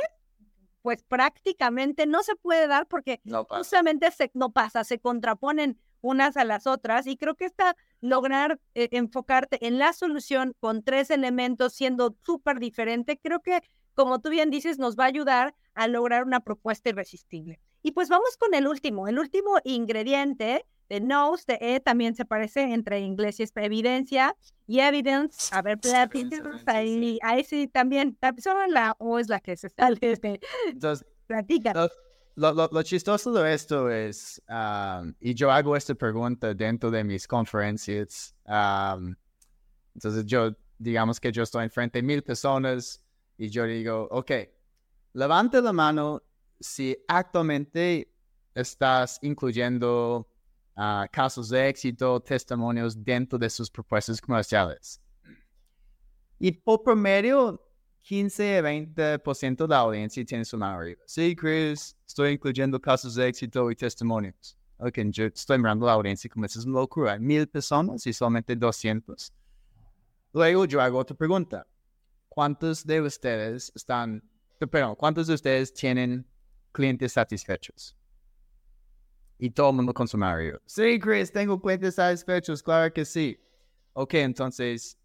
pues 0.82 1.02
prácticamente 1.02 2.06
no 2.06 2.22
se 2.22 2.36
puede 2.36 2.68
dar 2.68 2.86
porque 2.86 3.20
No 3.24 3.44
justamente 3.44 4.10
se, 4.12 4.30
no 4.34 4.50
pasa, 4.52 4.84
se 4.84 5.00
contraponen 5.00 5.78
unas 6.02 6.36
a 6.36 6.44
las 6.44 6.66
otras 6.66 7.06
y 7.06 7.16
creo 7.16 7.34
que 7.34 7.44
está 7.46 7.76
lograr 8.00 8.60
eh, 8.74 8.88
enfocarte 8.92 9.66
en 9.66 9.78
la 9.78 9.92
solución 9.92 10.54
con 10.60 10.82
tres 10.82 11.10
elementos 11.10 11.74
siendo 11.74 12.16
súper 12.22 12.58
diferente, 12.58 13.18
creo 13.22 13.40
que 13.40 13.60
como 13.94 14.20
tú 14.20 14.30
bien 14.30 14.50
dices 14.50 14.78
nos 14.78 14.96
va 14.96 15.04
a 15.04 15.08
ayudar 15.08 15.54
a 15.74 15.88
lograr 15.88 16.24
una 16.24 16.40
propuesta 16.40 16.88
irresistible. 16.88 17.60
Y 17.82 17.92
pues 17.92 18.08
vamos 18.08 18.36
con 18.38 18.54
el 18.54 18.66
último, 18.66 19.08
el 19.08 19.18
último 19.18 19.58
ingrediente 19.64 20.66
de 20.88 21.00
knows, 21.00 21.46
de 21.46 21.56
E 21.60 21.80
también 21.80 22.14
se 22.14 22.24
parece 22.24 22.62
entre 22.74 23.00
inglés 23.00 23.38
y 23.40 23.44
es 23.44 23.52
evidencia 23.54 24.36
y 24.66 24.80
evidence, 24.80 25.48
a 25.54 25.62
ver, 25.62 25.78
platícanos 25.78 26.62
ahí, 26.66 27.18
ahí 27.22 27.44
sí 27.44 27.68
también, 27.68 28.18
tam- 28.20 28.38
solo 28.40 28.66
la 28.66 28.96
O 28.98 29.18
es 29.18 29.28
la 29.28 29.40
que 29.40 29.56
se 29.56 29.68
sale, 29.68 29.96
de- 30.00 30.40
Entonces, 30.72 31.06
platica. 31.26 31.72
lo, 31.72 31.88
lo, 32.34 32.52
lo- 32.54 32.68
lo 32.72 32.82
chistoso 32.82 33.32
de 33.32 33.54
esto 33.54 33.88
es, 33.88 34.42
um, 34.48 35.14
y 35.20 35.32
yo 35.34 35.50
hago 35.52 35.76
esta 35.76 35.94
pregunta 35.94 36.54
dentro 36.54 36.90
de 36.90 37.04
mis 37.04 37.26
conferencias, 37.28 38.34
um, 38.46 39.14
entonces 39.94 40.24
yo, 40.26 40.50
digamos 40.78 41.20
que 41.20 41.30
yo 41.30 41.42
estoy 41.44 41.64
enfrente 41.64 41.98
de 41.98 42.02
mil 42.02 42.22
personas 42.22 43.00
y 43.38 43.48
yo 43.48 43.64
digo, 43.64 44.08
ok, 44.10 44.30
levante 45.14 45.60
la 45.62 45.72
mano 45.72 46.22
si 46.60 46.96
actualmente 47.08 48.12
estás 48.54 49.18
incluyendo 49.22 50.28
ah, 50.76 51.08
casos 51.10 51.48
de 51.48 51.68
éxito, 51.68 52.20
testimonios 52.20 53.02
dentro 53.02 53.38
de 53.38 53.48
sus 53.48 53.70
propuestas 53.70 54.20
comerciales. 54.20 55.00
Y 56.38 56.52
por 56.52 56.82
promedio, 56.82 57.60
15-20% 58.08 59.56
de 59.56 59.68
la 59.68 59.78
audiencia 59.78 60.24
tiene 60.24 60.44
su 60.44 60.56
mano 60.56 60.78
arriba. 60.78 61.02
Sí, 61.06 61.36
Chris, 61.36 61.96
estoy 62.06 62.32
incluyendo 62.32 62.80
casos 62.80 63.14
de 63.14 63.28
éxito 63.28 63.70
y 63.70 63.76
testimonios. 63.76 64.56
Ok, 64.78 64.98
yo 65.10 65.26
estoy 65.26 65.58
mirando 65.58 65.84
la 65.84 65.92
audiencia 65.92 66.30
como 66.30 66.46
eso 66.46 66.58
es 66.58 66.64
una 66.64 66.80
locura. 66.80 67.18
Mil 67.18 67.46
personas 67.46 68.06
y 68.06 68.12
solamente 68.12 68.56
200. 68.56 69.32
Luego 70.32 70.64
yo 70.64 70.80
hago 70.80 70.98
otra 70.98 71.16
pregunta. 71.16 71.66
¿Cuántos 72.28 72.86
de 72.86 73.02
ustedes 73.02 73.70
están, 73.74 74.22
perdón, 74.58 74.94
cuántos 74.94 75.26
de 75.26 75.34
ustedes 75.34 75.74
tienen 75.74 76.26
clientes 76.72 77.12
satisfechos? 77.12 77.96
Y 79.38 79.50
todo 79.50 79.70
el 79.70 79.76
mundo 79.76 79.94
con 79.94 80.06
su 80.06 80.22
arriba. 80.22 80.58
Sí, 80.66 80.98
Chris, 80.98 81.32
tengo 81.32 81.60
clientes 81.60 81.94
satisfechos, 81.94 82.62
claro 82.62 82.92
que 82.92 83.04
sí. 83.04 83.38
Ok, 83.94 84.14
entonces, 84.14 84.98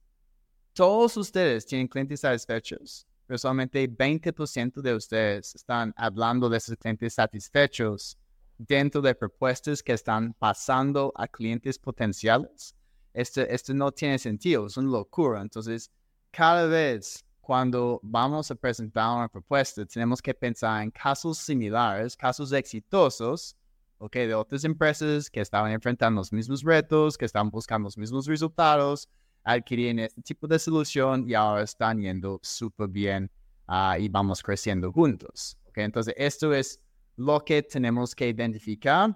todos 0.73 1.15
ustedes 1.17 1.65
tienen 1.65 1.87
clientes 1.87 2.19
satisfechos, 2.19 3.07
pero 3.25 3.37
solamente 3.37 3.87
20% 3.89 4.81
de 4.81 4.93
ustedes 4.93 5.55
están 5.55 5.93
hablando 5.95 6.49
de 6.49 6.57
esos 6.57 6.75
clientes 6.77 7.13
satisfechos 7.13 8.17
dentro 8.57 9.01
de 9.01 9.15
propuestas 9.15 9.81
que 9.81 9.93
están 9.93 10.33
pasando 10.33 11.11
a 11.15 11.27
clientes 11.27 11.79
potenciales. 11.79 12.75
Este, 13.13 13.53
esto 13.53 13.73
no 13.73 13.91
tiene 13.91 14.19
sentido, 14.19 14.67
es 14.67 14.77
una 14.77 14.91
locura. 14.91 15.41
Entonces, 15.41 15.89
cada 16.31 16.67
vez 16.67 17.24
cuando 17.45 17.99
vamos 18.01 18.49
a 18.49 18.55
presentar 18.55 19.15
una 19.15 19.27
propuesta, 19.27 19.85
tenemos 19.85 20.19
que 20.19 20.33
pensar 20.33 20.81
en 20.81 20.89
casos 20.89 21.37
similares, 21.37 22.17
casos 22.17 22.51
exitosos, 22.51 23.55
ok, 23.99 24.13
de 24.15 24.33
otras 24.33 24.63
empresas 24.63 25.29
que 25.29 25.41
estaban 25.41 25.71
enfrentando 25.71 26.21
los 26.21 26.33
mismos 26.33 26.63
retos, 26.63 27.15
que 27.15 27.25
estaban 27.25 27.51
buscando 27.51 27.85
los 27.85 27.99
mismos 27.99 28.25
resultados, 28.25 29.07
adquirían 29.43 29.99
este 29.99 30.23
tipo 30.23 30.47
de 30.47 30.57
solución 30.57 31.29
y 31.29 31.35
ahora 31.35 31.61
están 31.61 32.01
yendo 32.01 32.39
súper 32.41 32.87
bien 32.87 33.29
ah, 33.67 33.95
y 33.99 34.09
vamos 34.09 34.41
creciendo 34.41 34.91
juntos. 34.91 35.55
¿ok? 35.67 35.77
Entonces, 35.77 36.15
esto 36.17 36.51
es 36.51 36.81
lo 37.15 37.45
que 37.45 37.61
tenemos 37.61 38.15
que 38.15 38.27
identificar, 38.27 39.15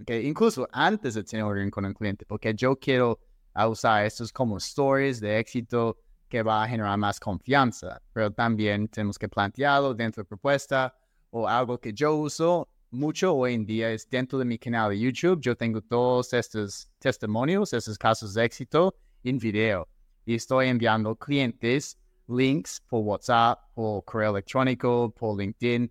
¿ok? 0.00 0.10
incluso 0.22 0.68
antes 0.70 1.14
de 1.14 1.24
tener 1.24 1.44
un 1.44 1.70
con 1.70 1.86
el 1.86 1.94
cliente, 1.94 2.24
porque 2.24 2.54
yo 2.54 2.76
quiero 2.76 3.18
ah, 3.52 3.66
usar 3.66 4.06
estos 4.06 4.30
como 4.30 4.58
stories 4.58 5.18
de 5.18 5.40
éxito 5.40 5.98
que 6.34 6.42
va 6.42 6.64
a 6.64 6.68
generar 6.68 6.98
más 6.98 7.20
confianza, 7.20 8.02
pero 8.12 8.28
también 8.32 8.88
tenemos 8.88 9.16
que 9.16 9.28
plantearlo 9.28 9.94
dentro 9.94 10.24
de 10.24 10.26
propuesta 10.26 10.92
o 11.30 11.46
algo 11.46 11.78
que 11.78 11.92
yo 11.92 12.16
uso 12.16 12.68
mucho 12.90 13.36
hoy 13.36 13.54
en 13.54 13.64
día 13.64 13.92
es 13.92 14.10
dentro 14.10 14.40
de 14.40 14.44
mi 14.44 14.58
canal 14.58 14.90
de 14.90 14.98
YouTube. 14.98 15.40
Yo 15.40 15.54
tengo 15.56 15.80
todos 15.80 16.32
estos 16.32 16.90
testimonios, 16.98 17.72
estos 17.72 17.96
casos 17.96 18.34
de 18.34 18.44
éxito 18.44 18.96
en 19.22 19.38
video 19.38 19.86
y 20.26 20.34
estoy 20.34 20.66
enviando 20.66 21.14
clientes 21.14 21.96
links 22.26 22.82
por 22.88 23.04
WhatsApp, 23.04 23.60
por 23.72 24.04
correo 24.04 24.32
electrónico, 24.32 25.14
por 25.16 25.38
LinkedIn, 25.38 25.88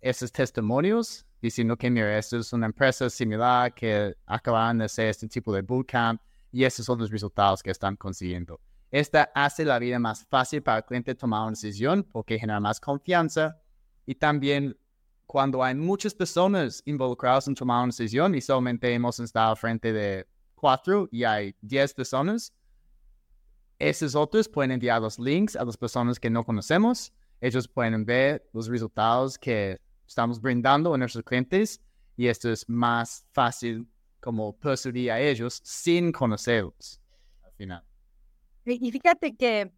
esos 0.00 0.32
testimonios 0.32 1.26
diciendo 1.42 1.76
que 1.76 1.90
mira, 1.90 2.16
esto 2.16 2.38
es 2.38 2.50
una 2.54 2.64
empresa 2.64 3.10
similar 3.10 3.74
que 3.74 4.14
acaban 4.24 4.78
de 4.78 4.86
hacer 4.86 5.08
este 5.08 5.28
tipo 5.28 5.52
de 5.52 5.60
bootcamp 5.60 6.18
y 6.50 6.64
estos 6.64 6.86
son 6.86 6.98
los 6.98 7.10
resultados 7.10 7.62
que 7.62 7.70
están 7.70 7.94
consiguiendo. 7.94 8.58
Esta 8.90 9.30
hace 9.34 9.64
la 9.64 9.78
vida 9.78 9.98
más 9.98 10.24
fácil 10.26 10.62
para 10.62 10.78
el 10.78 10.84
cliente 10.84 11.14
tomar 11.14 11.42
una 11.42 11.50
decisión 11.50 12.02
porque 12.04 12.38
genera 12.38 12.60
más 12.60 12.80
confianza 12.80 13.60
y 14.06 14.14
también 14.14 14.76
cuando 15.26 15.62
hay 15.62 15.74
muchas 15.74 16.14
personas 16.14 16.82
involucradas 16.86 17.48
en 17.48 17.54
tomar 17.54 17.78
una 17.78 17.88
decisión 17.88 18.34
y 18.34 18.40
solamente 18.40 18.92
hemos 18.94 19.20
estado 19.20 19.54
frente 19.56 19.92
de 19.92 20.26
cuatro 20.54 21.06
y 21.12 21.24
hay 21.24 21.54
diez 21.60 21.92
personas, 21.92 22.54
esos 23.78 24.14
otros 24.14 24.48
pueden 24.48 24.70
enviar 24.72 25.02
los 25.02 25.18
links 25.18 25.54
a 25.54 25.64
las 25.64 25.76
personas 25.76 26.18
que 26.18 26.30
no 26.30 26.44
conocemos. 26.44 27.12
Ellos 27.40 27.68
pueden 27.68 28.06
ver 28.06 28.48
los 28.54 28.68
resultados 28.68 29.38
que 29.38 29.78
estamos 30.06 30.40
brindando 30.40 30.94
a 30.94 30.98
nuestros 30.98 31.22
clientes 31.22 31.80
y 32.16 32.26
esto 32.26 32.50
es 32.50 32.68
más 32.68 33.26
fácil 33.32 33.86
como 34.20 34.58
persuadir 34.58 35.12
a 35.12 35.20
ellos 35.20 35.60
sin 35.62 36.10
conocerlos 36.10 37.00
al 37.44 37.52
final. 37.52 37.87
Y 38.74 38.90
fíjate 38.92 39.36
que, 39.36 39.72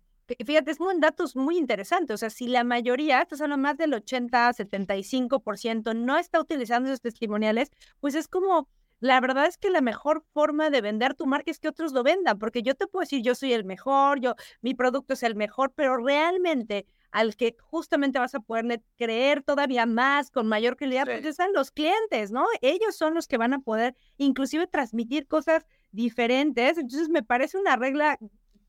fíjate, 0.44 0.70
es 0.72 0.80
un 0.80 1.00
dato 1.00 1.24
muy 1.34 1.56
interesante. 1.58 2.12
O 2.12 2.16
sea, 2.16 2.30
si 2.30 2.46
la 2.48 2.64
mayoría, 2.64 3.22
estás 3.22 3.40
hablando 3.40 3.62
más 3.62 3.76
del 3.76 3.94
80, 3.94 4.52
75%, 4.54 5.94
no 5.94 6.18
está 6.18 6.40
utilizando 6.40 6.88
esos 6.88 7.00
testimoniales, 7.00 7.70
pues 8.00 8.14
es 8.14 8.28
como, 8.28 8.68
la 9.00 9.20
verdad 9.20 9.46
es 9.46 9.56
que 9.58 9.70
la 9.70 9.80
mejor 9.80 10.24
forma 10.32 10.70
de 10.70 10.80
vender 10.82 11.14
tu 11.14 11.26
marca 11.26 11.50
es 11.50 11.58
que 11.58 11.68
otros 11.68 11.92
lo 11.92 12.02
vendan, 12.02 12.38
porque 12.38 12.62
yo 12.62 12.74
te 12.74 12.86
puedo 12.86 13.00
decir, 13.02 13.22
yo 13.22 13.34
soy 13.34 13.52
el 13.52 13.64
mejor, 13.64 14.20
yo, 14.20 14.34
mi 14.62 14.74
producto 14.74 15.14
es 15.14 15.22
el 15.22 15.34
mejor, 15.36 15.72
pero 15.74 15.96
realmente 15.96 16.86
al 17.12 17.34
que 17.34 17.56
justamente 17.60 18.20
vas 18.20 18.34
a 18.36 18.40
poderle 18.40 18.82
creer 18.96 19.42
todavía 19.42 19.84
más, 19.84 20.30
con 20.30 20.46
mayor 20.46 20.76
calidad, 20.76 21.04
pues 21.06 21.22
Sí. 21.22 21.28
están 21.28 21.52
los 21.52 21.72
clientes, 21.72 22.30
¿no? 22.30 22.44
Ellos 22.60 22.94
son 22.96 23.14
los 23.14 23.26
que 23.26 23.36
van 23.36 23.52
a 23.52 23.58
poder 23.60 23.96
inclusive 24.16 24.68
transmitir 24.68 25.26
cosas 25.26 25.66
diferentes. 25.90 26.78
Entonces 26.78 27.08
me 27.08 27.24
parece 27.24 27.58
una 27.58 27.74
regla 27.76 28.16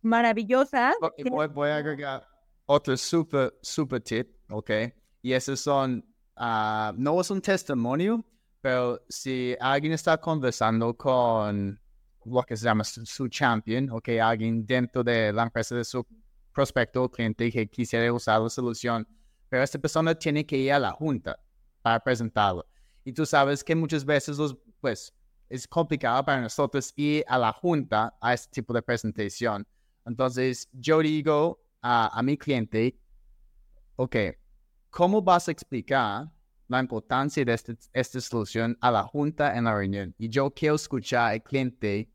maravillosa. 0.01 0.93
Voy, 1.29 1.47
voy, 1.47 1.69
a 1.69 1.77
agregar 1.77 2.27
otro 2.65 2.95
super, 2.97 3.53
super 3.61 4.01
tip, 4.01 4.29
¿ok? 4.49 4.71
Y 5.21 5.33
esos 5.33 5.59
son, 5.59 6.03
uh, 6.37 6.93
no 6.95 7.19
es 7.21 7.29
un 7.29 7.41
testimonio, 7.41 8.23
pero 8.61 9.01
si 9.09 9.55
alguien 9.59 9.93
está 9.93 10.17
conversando 10.19 10.95
con 10.95 11.79
lo 12.25 12.43
que 12.43 12.55
se 12.55 12.65
llama 12.65 12.83
su, 12.83 13.27
champion, 13.27 13.89
¿ok? 13.89 14.09
Alguien 14.21 14.65
dentro 14.65 15.03
de 15.03 15.33
la 15.33 15.43
empresa 15.43 15.75
de 15.75 15.83
su 15.83 16.05
prospecto 16.53 17.03
o 17.03 17.09
cliente 17.09 17.51
que 17.51 17.67
quisiera 17.67 18.11
usar 18.13 18.41
la 18.41 18.49
solución, 18.49 19.07
pero 19.49 19.63
esta 19.63 19.79
persona 19.79 20.15
tiene 20.15 20.45
que 20.45 20.57
ir 20.57 20.73
a 20.73 20.79
la 20.79 20.91
junta 20.91 21.37
para 21.81 21.99
presentarlo. 21.99 22.65
Y 23.03 23.13
tú 23.13 23.25
sabes 23.25 23.63
que 23.63 23.75
muchas 23.75 24.05
veces 24.05 24.37
los, 24.37 24.55
pues, 24.79 25.13
es 25.49 25.67
complicado 25.67 26.23
para 26.23 26.41
nosotros 26.41 26.93
ir 26.95 27.25
a 27.27 27.37
la 27.37 27.51
junta 27.51 28.15
a 28.21 28.33
este 28.33 28.61
tipo 28.61 28.73
de 28.73 28.81
presentación. 28.81 29.67
Entonces, 30.05 30.69
yo 30.73 30.99
digo 30.99 31.61
a, 31.81 32.21
mi 32.23 32.37
cliente, 32.37 32.97
ok, 33.95 34.15
¿cómo 34.89 35.21
vas 35.21 35.47
a 35.47 35.51
explicar 35.51 36.31
la 36.67 36.79
importancia 36.79 37.43
de 37.43 37.53
este, 37.53 37.75
esta 37.93 38.21
solución 38.21 38.77
a 38.81 38.91
la 38.91 39.03
junta 39.03 39.55
en 39.57 39.65
la 39.65 39.75
reunión? 39.75 40.13
Y 40.17 40.29
yo 40.29 40.51
quiero 40.51 40.75
escuchar 40.75 41.31
al 41.31 41.43
cliente 41.43 42.09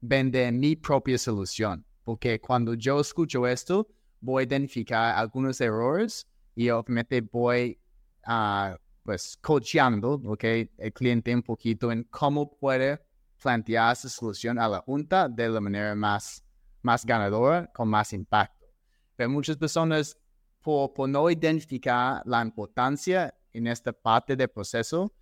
vender 0.00 0.52
mi 0.52 0.76
propia 0.76 1.18
solución, 1.18 1.84
porque 2.04 2.40
cuando 2.40 2.74
yo 2.74 3.00
escucho 3.00 3.46
esto, 3.46 3.88
voy 4.20 4.42
a 4.42 4.46
identificar 4.46 5.16
algunos 5.16 5.60
errores 5.60 6.26
y 6.54 6.70
obviamente 6.70 7.20
voy 7.20 7.78
a 8.24 8.76
pues 9.04 9.38
coachando, 9.40 10.20
¿ok? 10.26 10.44
El 10.76 10.92
cliente 10.92 11.34
un 11.34 11.42
poquito 11.42 11.90
en 11.90 12.04
cómo 12.04 12.50
puede 12.50 13.00
plantear 13.40 13.96
su 13.96 14.08
solución 14.10 14.58
a 14.58 14.68
la 14.68 14.80
junta 14.80 15.30
de 15.30 15.48
la 15.48 15.60
manera 15.60 15.94
más, 15.94 16.44
más 16.88 17.04
ganadora, 17.04 17.66
con 17.76 17.86
más 17.88 18.14
impacto. 18.14 18.66
Pero 19.14 19.28
muchas 19.28 19.58
personas, 19.58 20.16
por, 20.62 20.94
por 20.94 21.06
no 21.06 21.28
identificar 21.28 22.22
la 22.24 22.40
importancia 22.40 23.34
en 23.52 23.66
esta 23.66 23.92
parte 23.92 24.34
del 24.34 24.48
proceso, 24.48 25.12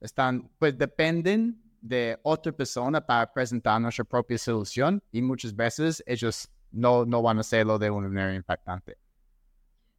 están, 0.00 0.50
pues 0.58 0.78
dependen 0.78 1.62
de 1.82 2.18
otra 2.22 2.52
persona 2.52 3.04
para 3.04 3.30
presentar 3.30 3.78
nuestra 3.82 4.04
propia 4.04 4.38
solución 4.38 5.02
y 5.12 5.20
muchas 5.20 5.54
veces 5.54 6.02
ellos 6.06 6.48
no, 6.70 7.04
no 7.04 7.20
van 7.20 7.36
a 7.36 7.40
hacerlo 7.40 7.78
de 7.78 7.90
una 7.90 8.08
manera 8.08 8.34
impactante. 8.34 8.96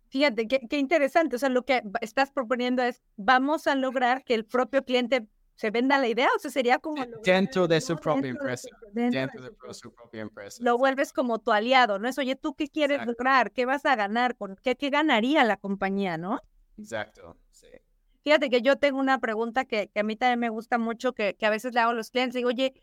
Fíjate, 0.08 0.48
qué, 0.48 0.62
qué, 0.68 0.80
interesante. 0.80 1.36
O 1.36 1.40
sea, 1.40 1.50
lo 1.50 1.66
que 1.66 1.84
estás 2.02 2.32
proponiendo 2.32 2.82
es, 2.82 3.04
vamos 3.16 3.68
a 3.68 3.76
lograr 3.76 4.24
que 4.24 4.34
el 4.34 4.46
propio 4.46 4.84
cliente 4.84 5.28
se 5.56 5.72
venda 5.72 5.98
la 5.98 6.08
idea. 6.08 6.30
O 6.36 6.40
sea, 6.40 6.52
sería 6.52 6.80
como... 6.80 7.06
Dentro 7.24 7.68
de 7.68 7.82
su 7.82 7.98
propia 7.98 8.30
empresa. 8.30 8.70
Dentro, 8.92 9.44
de, 9.44 9.74
su, 9.74 9.94
propia 9.94 10.22
empresa. 10.22 10.64
Lo 10.64 10.78
vuelves 10.78 11.14
como 11.14 11.40
tu 11.40 11.52
aliado, 11.52 12.00
¿no? 12.00 12.08
Es, 12.08 12.18
oye, 12.18 12.36
¿tú 12.36 12.54
qué 12.56 12.68
quieres 12.68 13.06
lograr? 13.06 13.52
¿Qué 13.52 13.66
vas 13.66 13.86
a 13.86 13.96
ganar? 13.96 14.36
¿Con 14.36 14.56
qué, 14.62 14.76
qué 14.76 14.90
ganaría 14.90 15.44
la 15.44 15.58
compañía, 15.58 16.18
no? 16.18 16.42
Exacto, 16.78 17.38
sí. 17.52 17.68
Fíjate 18.24 18.50
que 18.50 18.62
yo 18.62 18.78
tengo 18.78 19.00
una 19.00 19.20
pregunta 19.20 19.66
que, 19.66 19.88
que 19.88 20.00
a 20.00 20.04
mí 20.04 20.16
también 20.16 20.40
me 20.40 20.50
gusta 20.50 20.78
mucho, 20.78 21.14
que, 21.14 21.36
que 21.36 21.46
a 21.46 21.50
veces 21.50 21.74
le 21.74 21.80
hago 21.80 21.92
a 21.92 21.96
los 21.96 22.10
clientes. 22.10 22.34
Digo, 22.34 22.50
oye, 22.50 22.74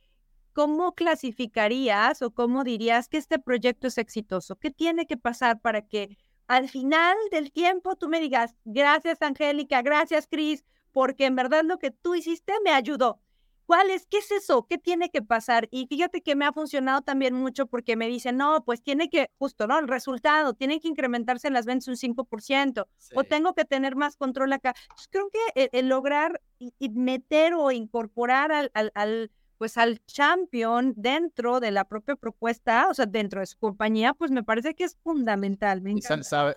¿cómo 0.52 0.94
clasificarías 0.94 2.22
o 2.22 2.30
cómo 2.30 2.64
dirías 2.64 3.08
que 3.08 3.18
este 3.18 3.38
proyecto 3.38 3.88
es 3.88 3.98
exitoso? 3.98 4.56
¿Qué 4.56 4.70
tiene 4.70 5.06
que 5.06 5.16
pasar 5.16 5.60
para 5.60 5.82
que 5.82 6.16
al 6.46 6.68
final 6.68 7.16
del 7.30 7.52
tiempo 7.52 7.96
tú 7.96 8.08
me 8.08 8.20
digas, 8.20 8.54
gracias 8.64 9.22
Angélica, 9.22 9.82
gracias 9.82 10.26
Cris, 10.26 10.64
porque 10.92 11.26
en 11.26 11.36
verdad 11.36 11.62
lo 11.64 11.78
que 11.78 11.90
tú 11.90 12.14
hiciste 12.14 12.52
me 12.64 12.70
ayudó. 12.70 13.20
¿Cuál 13.66 13.90
es? 13.90 14.06
¿Qué 14.06 14.18
es 14.18 14.30
eso? 14.30 14.66
¿Qué 14.68 14.76
tiene 14.76 15.08
que 15.08 15.22
pasar? 15.22 15.68
Y 15.70 15.86
fíjate 15.86 16.20
que 16.20 16.34
me 16.34 16.44
ha 16.44 16.52
funcionado 16.52 17.00
también 17.00 17.34
mucho 17.34 17.66
porque 17.66 17.96
me 17.96 18.08
dicen, 18.08 18.36
no, 18.36 18.64
pues 18.64 18.82
tiene 18.82 19.08
que, 19.08 19.30
justo, 19.38 19.66
¿no? 19.66 19.78
El 19.78 19.88
resultado, 19.88 20.52
tiene 20.52 20.80
que 20.80 20.88
incrementarse 20.88 21.48
las 21.48 21.64
ventas 21.64 21.88
un 21.88 21.96
5%, 21.96 22.86
o 23.14 23.24
tengo 23.24 23.54
que 23.54 23.64
tener 23.64 23.96
más 23.96 24.16
control 24.16 24.52
acá. 24.52 24.74
creo 25.10 25.30
que 25.30 25.70
el, 25.72 25.88
lograr 25.88 26.40
y, 26.58 26.90
meter 26.90 27.54
o 27.54 27.70
incorporar 27.70 28.52
al, 28.52 28.70
al 28.94 29.30
pues 29.62 29.78
al 29.78 30.04
champion 30.06 30.92
dentro 30.96 31.60
de 31.60 31.70
la 31.70 31.84
propia 31.84 32.16
propuesta, 32.16 32.88
o 32.90 32.94
sea, 32.94 33.06
dentro 33.06 33.38
de 33.38 33.46
su 33.46 33.56
compañía, 33.58 34.12
pues 34.12 34.32
me 34.32 34.42
parece 34.42 34.74
que 34.74 34.82
es 34.82 34.96
fundamental. 35.04 35.80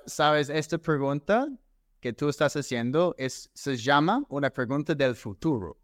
sabes, 0.06 0.50
esta 0.50 0.80
pregunta 0.80 1.48
que 2.06 2.14
tú 2.14 2.30
estás 2.30 2.56
haciendo 2.56 3.16
es, 3.18 3.50
se 3.56 3.76
llama 3.78 4.24
una 4.30 4.52
pregunta 4.52 4.94
del 4.94 5.16
futuro. 5.16 5.76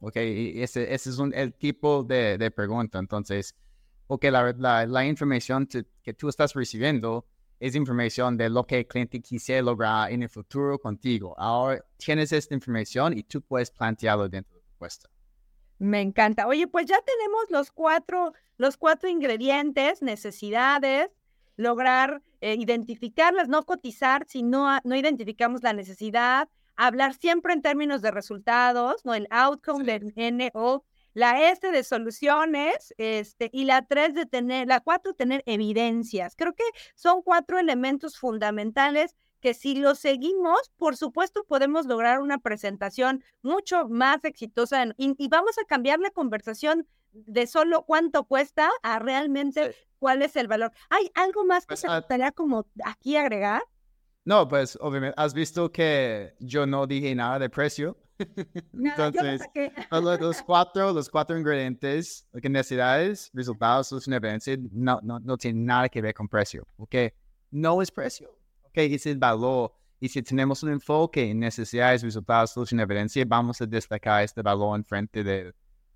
¿Ok? 0.00 0.16
Y 0.16 0.60
ese, 0.60 0.92
ese 0.92 1.10
es 1.10 1.18
un, 1.18 1.32
el 1.32 1.54
tipo 1.54 2.02
de, 2.02 2.36
de, 2.36 2.50
pregunta. 2.50 2.98
Entonces, 2.98 3.54
porque 4.08 4.28
la, 4.32 4.52
la, 4.58 4.86
la 4.86 5.06
información 5.06 5.68
que 6.02 6.14
tú 6.14 6.28
estás 6.28 6.52
recibiendo 6.54 7.28
es 7.60 7.76
información 7.76 8.36
de 8.36 8.48
lo 8.48 8.64
que 8.64 8.78
el 8.78 8.88
cliente 8.88 9.20
quisiera 9.20 9.62
lograr 9.62 10.10
en 10.10 10.24
el 10.24 10.28
futuro 10.28 10.80
contigo. 10.80 11.32
Ahora 11.38 11.84
tienes 11.96 12.32
esta 12.32 12.54
información 12.54 13.16
y 13.16 13.22
tú 13.22 13.40
puedes 13.40 13.70
plantearlo 13.70 14.28
dentro 14.28 14.56
de 14.56 14.60
la 14.60 14.66
propuesta. 14.70 15.08
Me 15.78 16.00
encanta. 16.00 16.48
Oye, 16.48 16.66
pues 16.66 16.86
ya 16.86 17.00
tenemos 17.02 17.42
los 17.50 17.70
cuatro, 17.70 18.32
los 18.56 18.76
cuatro 18.76 19.08
ingredientes, 19.08 20.02
necesidades, 20.02 21.08
lograr 21.56 22.20
eh, 22.40 22.54
identificarlas, 22.54 23.48
no 23.48 23.64
cotizar 23.64 24.24
si 24.28 24.42
no, 24.42 24.78
no 24.84 24.96
identificamos 24.96 25.62
la 25.62 25.72
necesidad, 25.72 26.48
hablar 26.76 27.14
siempre 27.14 27.52
en 27.52 27.62
términos 27.62 28.02
de 28.02 28.10
resultados, 28.10 29.04
¿no? 29.04 29.14
El 29.14 29.26
outcome 29.30 29.84
del 29.84 30.12
NO, 30.16 30.84
la 31.14 31.50
S 31.50 31.70
de 31.70 31.82
soluciones, 31.82 32.94
este, 32.96 33.50
y 33.52 33.64
la 33.64 33.82
tres 33.82 34.14
de 34.14 34.26
tener, 34.26 34.68
la 34.68 34.80
cuatro 34.80 35.14
tener 35.14 35.42
evidencias. 35.46 36.36
Creo 36.36 36.54
que 36.54 36.64
son 36.94 37.22
cuatro 37.22 37.58
elementos 37.58 38.16
fundamentales 38.16 39.16
que 39.40 39.54
si 39.54 39.74
lo 39.74 39.94
seguimos, 39.94 40.70
por 40.76 40.96
supuesto, 40.96 41.44
podemos 41.44 41.86
lograr 41.86 42.20
una 42.20 42.38
presentación 42.38 43.22
mucho 43.42 43.88
más 43.88 44.24
exitosa 44.24 44.86
y, 44.96 45.28
vamos 45.28 45.58
a 45.58 45.64
cambiar 45.64 46.00
la 46.00 46.10
conversación 46.10 46.86
de 47.12 47.46
solo 47.46 47.84
cuánto 47.84 48.24
cuesta 48.24 48.70
a 48.82 48.98
realmente 48.98 49.74
cuál 49.98 50.22
es 50.22 50.36
el 50.36 50.48
valor. 50.48 50.72
¿Hay 50.90 51.10
algo 51.14 51.44
más 51.44 51.64
que 51.64 51.68
pues, 51.68 51.80
se 51.80 51.88
gustaría 51.88 52.32
como 52.32 52.66
aquí 52.84 53.16
agregar? 53.16 53.62
No, 54.24 54.46
pues 54.46 54.78
obviamente, 54.80 55.14
has 55.16 55.32
visto 55.32 55.72
que 55.72 56.34
yo 56.38 56.66
no 56.66 56.86
dije 56.86 57.14
nada 57.14 57.38
de 57.38 57.48
precio. 57.48 57.96
Entonces, 58.72 59.40
los, 59.90 60.42
cuatro, 60.46 60.92
los 60.92 61.08
cuatro 61.08 61.38
ingredientes, 61.38 62.26
necesidades, 62.32 63.30
resultados, 63.32 63.88
solución, 63.88 64.14
evidencia, 64.14 64.56
no, 64.72 65.00
no, 65.02 65.20
no 65.20 65.36
tienen 65.36 65.64
nada 65.64 65.88
que 65.88 66.02
ver 66.02 66.14
con 66.14 66.28
precio, 66.28 66.66
¿ok? 66.76 66.94
No 67.50 67.80
es 67.80 67.90
precio 67.90 68.38
que 68.72 68.94
es 68.94 69.06
el 69.06 69.18
valor. 69.18 69.72
Y 70.00 70.08
si 70.08 70.22
tenemos 70.22 70.62
un 70.62 70.70
enfoque 70.70 71.30
en 71.30 71.40
necesidades, 71.40 72.02
resultados, 72.02 72.52
solución, 72.52 72.80
evidencia, 72.80 73.24
vamos 73.26 73.60
a 73.60 73.66
destacar 73.66 74.22
este 74.22 74.42
valor 74.42 74.76
en 74.76 74.84
frente 74.84 75.24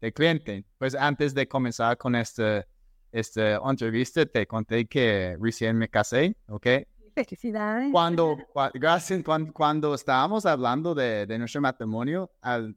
del, 0.03 0.13
cliente. 0.13 0.65
Pues 0.79 0.95
antes 0.95 1.35
de 1.35 1.47
comenzar 1.49 1.97
con 1.97 2.15
esta, 2.15 2.67
esta 3.11 3.57
entrevista, 3.57 4.27
te 4.27 4.47
conté 4.47 4.87
que 4.87 5.37
recién 5.41 5.79
me 5.79 5.89
casé, 5.89 6.37
¿ok? 6.49 6.67
Felicidades. 7.15 7.91
Cuando, 7.93 8.37
gracias, 8.75 9.23
cuando, 9.23 9.53
cuando, 9.53 9.95
estábamos 9.95 10.45
hablando 10.47 10.95
de, 10.95 11.27
de 11.27 11.39
nuestro 11.39 11.61
matrimonio, 11.61 12.31
al, 12.41 12.75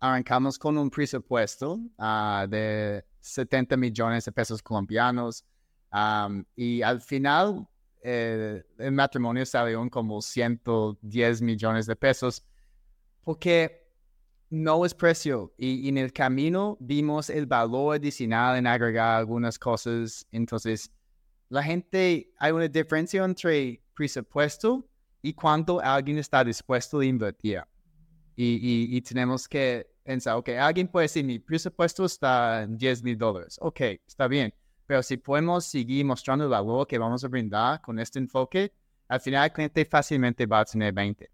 arrancamos 0.00 0.58
con 0.58 0.76
un 0.78 0.90
presupuesto 0.90 1.78
uh, 1.98 2.46
de 2.48 3.04
70 3.20 3.76
millones 3.76 4.24
de 4.24 4.32
pesos 4.32 4.62
colombianos 4.62 5.44
um, 5.92 6.44
y 6.54 6.82
al 6.82 7.00
final 7.00 7.66
eh, 8.02 8.62
el 8.78 8.92
matrimonio 8.92 9.44
salió 9.44 9.88
como 9.90 10.20
110 10.22 11.42
millones 11.42 11.86
de 11.86 11.96
pesos, 11.96 12.44
porque 13.24 13.85
no 14.50 14.84
es 14.84 14.94
precio. 14.94 15.52
Y, 15.58 15.88
en 15.88 15.98
el 15.98 16.12
camino 16.12 16.76
vimos 16.80 17.30
el 17.30 17.46
valor 17.46 17.96
adicional 17.96 18.56
en 18.56 18.66
agregar 18.66 19.16
algunas 19.16 19.58
cosas. 19.58 20.26
Entonces, 20.32 20.90
la 21.48 21.62
gente, 21.62 22.30
hay 22.38 22.52
una 22.52 22.68
diferencia 22.68 23.24
entre 23.24 23.80
presupuesto 23.94 24.88
y 25.22 25.32
cuánto 25.32 25.80
alguien 25.80 26.18
está 26.18 26.44
dispuesto 26.44 27.00
a 27.00 27.04
invertir. 27.04 27.62
Y, 28.36 28.96
y, 28.96 29.00
tenemos 29.02 29.48
que 29.48 29.86
pensar, 30.04 30.36
ok, 30.36 30.50
alguien 30.50 30.88
puede 30.88 31.04
decir, 31.04 31.24
mi 31.24 31.38
presupuesto 31.38 32.04
está 32.04 32.62
en 32.62 32.76
10 32.76 33.02
mil 33.02 33.16
dólares. 33.16 33.58
Ok, 33.60 33.80
está 34.06 34.28
bien 34.28 34.52
pero 34.86 35.02
si 35.02 35.16
podemos 35.16 35.66
seguir 35.66 36.04
mostrando 36.04 36.44
el 36.44 36.50
valor 36.50 36.86
que 36.86 36.98
vamos 36.98 37.24
a 37.24 37.28
brindar 37.28 37.80
con 37.80 37.98
este 37.98 38.18
enfoque, 38.20 38.72
al 39.08 39.20
final 39.20 39.44
el 39.44 39.52
cliente 39.52 39.84
fácilmente 39.84 40.46
va 40.46 40.60
a 40.60 40.64
tener 40.64 40.92
20. 40.92 41.28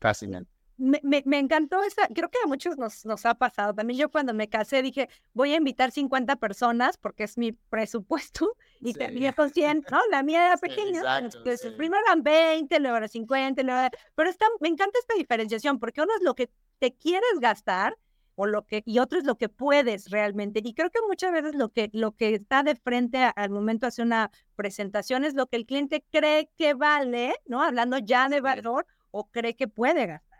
Fácilmente. 0.00 0.51
Me, 0.78 1.00
me, 1.02 1.38
encantó 1.38 1.82
esa, 1.82 2.08
creo 2.08 2.28
que 2.28 2.38
a 2.42 2.46
muchos 2.46 2.76
nos, 2.76 3.04
nos 3.04 3.24
ha 3.26 3.34
pasado. 3.34 3.74
También 3.74 4.00
yo 4.00 4.10
cuando 4.10 4.34
me 4.34 4.48
casé 4.48 4.82
dije, 4.82 5.08
voy 5.32 5.52
a 5.52 5.56
invitar 5.56 5.90
50 5.90 6.36
personas 6.36 6.96
porque 6.96 7.24
es 7.24 7.38
mi 7.38 7.52
presupuesto 7.52 8.56
y 8.80 8.94
tenía 8.94 9.32
con 9.32 9.50
100, 9.50 9.84
¿no? 9.90 10.00
La 10.10 10.22
mía 10.22 10.46
era 10.46 10.56
pequeña. 10.56 11.18
entonces, 11.18 11.72
primero 11.72 12.02
eran 12.06 12.22
20, 12.22 12.80
luego 12.80 12.96
eran 12.96 13.08
50, 13.08 13.62
luego... 13.62 13.88
pero 14.14 14.30
está, 14.30 14.46
me 14.60 14.68
encanta 14.68 14.98
esta 14.98 15.14
diferenciación 15.14 15.78
porque 15.78 16.00
uno 16.00 16.12
es 16.16 16.22
lo 16.22 16.34
que 16.34 16.50
te 16.78 16.94
quieres 16.94 17.38
gastar 17.40 17.96
o 18.34 18.46
lo 18.46 18.66
que, 18.66 18.82
y 18.86 18.98
otro 18.98 19.18
es 19.18 19.24
lo 19.24 19.36
que 19.36 19.48
puedes 19.48 20.10
realmente. 20.10 20.60
Y 20.64 20.74
creo 20.74 20.90
que 20.90 21.00
muchas 21.06 21.32
veces 21.32 21.54
lo 21.54 21.68
que, 21.68 21.90
lo 21.92 22.12
que 22.12 22.34
está 22.34 22.62
de 22.62 22.74
frente 22.76 23.30
al 23.36 23.50
momento 23.50 23.86
de 23.86 23.88
hacer 23.88 24.04
una 24.04 24.30
presentación 24.56 25.24
es 25.24 25.34
lo 25.34 25.46
que 25.46 25.56
el 25.56 25.66
cliente 25.66 26.04
cree 26.10 26.50
que 26.56 26.74
vale, 26.74 27.34
¿no? 27.46 27.62
Hablando 27.62 27.98
ya 27.98 28.28
de 28.28 28.40
valor 28.40 28.86
o 29.10 29.28
cree 29.30 29.54
que 29.54 29.68
puede 29.68 30.06
gastar. 30.06 30.31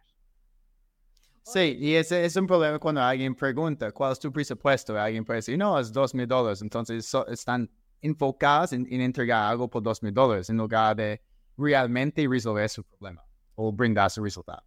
Sí, 1.44 1.76
y 1.80 1.94
ese 1.94 2.24
es 2.24 2.36
un 2.36 2.46
problema 2.46 2.78
cuando 2.78 3.02
alguien 3.02 3.34
pregunta, 3.34 3.90
¿cuál 3.90 4.12
es 4.12 4.18
tu 4.18 4.32
presupuesto? 4.32 4.98
Alguien 4.98 5.24
puede 5.24 5.38
decir, 5.38 5.58
no, 5.58 5.78
es 5.78 5.92
dos 5.92 6.14
mil 6.14 6.26
dólares. 6.26 6.62
Entonces 6.62 7.12
están 7.28 7.68
enfocados 8.00 8.72
en, 8.72 8.86
entregar 9.00 9.50
algo 9.50 9.68
por 9.68 9.82
dos 9.82 10.02
mil 10.02 10.14
dólares 10.14 10.50
en 10.50 10.56
lugar 10.56 10.96
de 10.96 11.20
realmente 11.56 12.26
resolver 12.28 12.68
su 12.68 12.84
problema 12.84 13.24
o 13.54 13.72
brindar 13.72 14.10
su 14.10 14.22
resultado. 14.22 14.62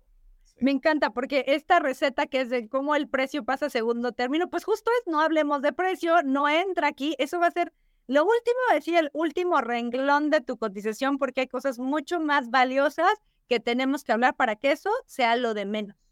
Me 0.57 0.71
encanta 0.71 1.09
porque 1.11 1.43
esta 1.47 1.79
receta 1.79 2.27
que 2.27 2.41
es 2.41 2.49
de 2.49 2.69
cómo 2.69 2.95
el 2.95 3.09
precio 3.09 3.43
pasa 3.43 3.65
a 3.65 3.69
segundo 3.69 4.13
término, 4.13 4.49
pues 4.49 4.63
justo 4.63 4.89
es 4.99 5.11
no 5.11 5.19
hablemos 5.19 5.61
de 5.61 5.73
precio, 5.73 6.23
no 6.23 6.47
entra 6.47 6.87
aquí, 6.87 7.15
eso 7.19 7.39
va 7.39 7.47
a 7.47 7.51
ser 7.51 7.73
lo 8.07 8.23
último, 8.23 8.57
decir 8.73 8.95
el 8.95 9.09
último 9.13 9.59
renglón 9.59 10.29
de 10.29 10.39
tu 10.39 10.57
cotización 10.57 11.17
porque 11.17 11.41
hay 11.41 11.47
cosas 11.47 11.79
mucho 11.79 12.19
más 12.19 12.51
valiosas 12.51 13.11
que 13.49 13.59
tenemos 13.59 14.03
que 14.03 14.11
hablar 14.11 14.35
para 14.35 14.55
que 14.55 14.71
eso 14.71 14.91
sea 15.05 15.35
lo 15.35 15.53
de 15.53 15.65
menos. 15.65 16.04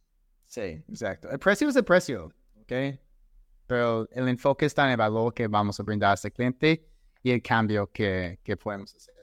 Sí, 0.45 0.83
exacto. 0.87 1.29
El 1.29 1.39
precio 1.39 1.69
es 1.69 1.75
el 1.75 1.83
precio, 1.83 2.31
¿ok? 2.61 2.99
Pero 3.67 4.07
el 4.11 4.27
enfoque 4.27 4.65
está 4.65 4.85
en 4.85 4.91
el 4.91 4.97
valor 4.97 5.33
que 5.33 5.47
vamos 5.47 5.79
a 5.79 5.83
brindar 5.83 6.11
a 6.11 6.13
ese 6.13 6.31
cliente 6.31 6.85
y 7.23 7.31
el 7.31 7.41
cambio 7.41 7.89
que, 7.91 8.39
que 8.43 8.57
podemos 8.57 8.93
hacer. 8.95 9.13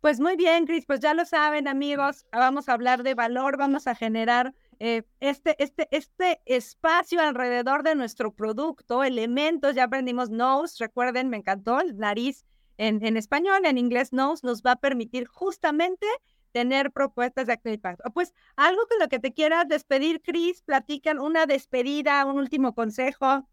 Pues 0.00 0.18
muy 0.18 0.34
bien, 0.34 0.64
Cris, 0.64 0.86
pues 0.86 1.00
ya 1.00 1.12
lo 1.12 1.26
saben, 1.26 1.68
amigos, 1.68 2.24
vamos 2.32 2.70
a 2.70 2.72
hablar 2.72 3.02
de 3.02 3.12
valor, 3.12 3.58
vamos 3.58 3.86
a 3.86 3.94
generar 3.94 4.54
eh, 4.78 5.02
este, 5.20 5.62
este, 5.62 5.88
este 5.90 6.40
espacio 6.46 7.20
alrededor 7.20 7.82
de 7.82 7.94
nuestro 7.94 8.32
producto, 8.32 9.04
elementos, 9.04 9.74
ya 9.74 9.84
aprendimos 9.84 10.30
nose, 10.30 10.82
recuerden, 10.82 11.28
me 11.28 11.36
encantó, 11.36 11.80
el 11.80 11.98
nariz 11.98 12.46
en, 12.78 13.04
en 13.04 13.18
español, 13.18 13.66
en 13.66 13.76
inglés 13.76 14.14
nose, 14.14 14.46
nos 14.46 14.62
va 14.62 14.72
a 14.72 14.76
permitir 14.76 15.26
justamente 15.26 16.06
tener 16.52 16.92
propuestas 16.92 17.46
de 17.46 17.52
acción 17.52 17.74
impacto. 17.74 18.10
Pues 18.12 18.32
algo 18.56 18.82
con 18.88 18.98
lo 18.98 19.08
que 19.08 19.18
te 19.18 19.32
quieras 19.32 19.68
despedir, 19.68 20.20
Cris, 20.22 20.62
platican 20.62 21.18
una 21.18 21.46
despedida, 21.46 22.24
un 22.26 22.38
último 22.38 22.74
consejo. 22.74 23.48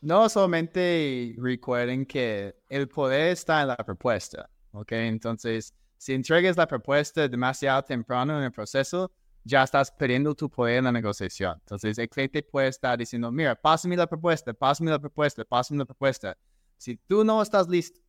no 0.00 0.28
solamente 0.28 1.34
recuerden 1.38 2.06
que 2.06 2.54
el 2.68 2.88
poder 2.88 3.32
está 3.32 3.62
en 3.62 3.68
la 3.68 3.76
propuesta, 3.76 4.48
¿ok? 4.72 4.92
Entonces, 4.92 5.74
si 5.96 6.14
entregas 6.14 6.56
la 6.56 6.66
propuesta 6.66 7.28
demasiado 7.28 7.82
temprano 7.82 8.38
en 8.38 8.44
el 8.44 8.52
proceso, 8.52 9.12
ya 9.44 9.62
estás 9.62 9.90
perdiendo 9.90 10.34
tu 10.34 10.50
poder 10.50 10.78
en 10.78 10.84
la 10.84 10.92
negociación. 10.92 11.56
Entonces, 11.60 11.98
el 11.98 12.08
cliente 12.08 12.42
puede 12.42 12.68
estar 12.68 12.98
diciendo, 12.98 13.30
mira, 13.30 13.54
pásame 13.54 13.96
la 13.96 14.06
propuesta, 14.06 14.52
pásame 14.52 14.90
la 14.90 14.98
propuesta, 14.98 15.44
pásame 15.44 15.78
la 15.78 15.84
propuesta. 15.84 16.36
Si 16.76 16.96
tú 16.96 17.24
no 17.24 17.42
estás 17.42 17.68
listo, 17.68 18.00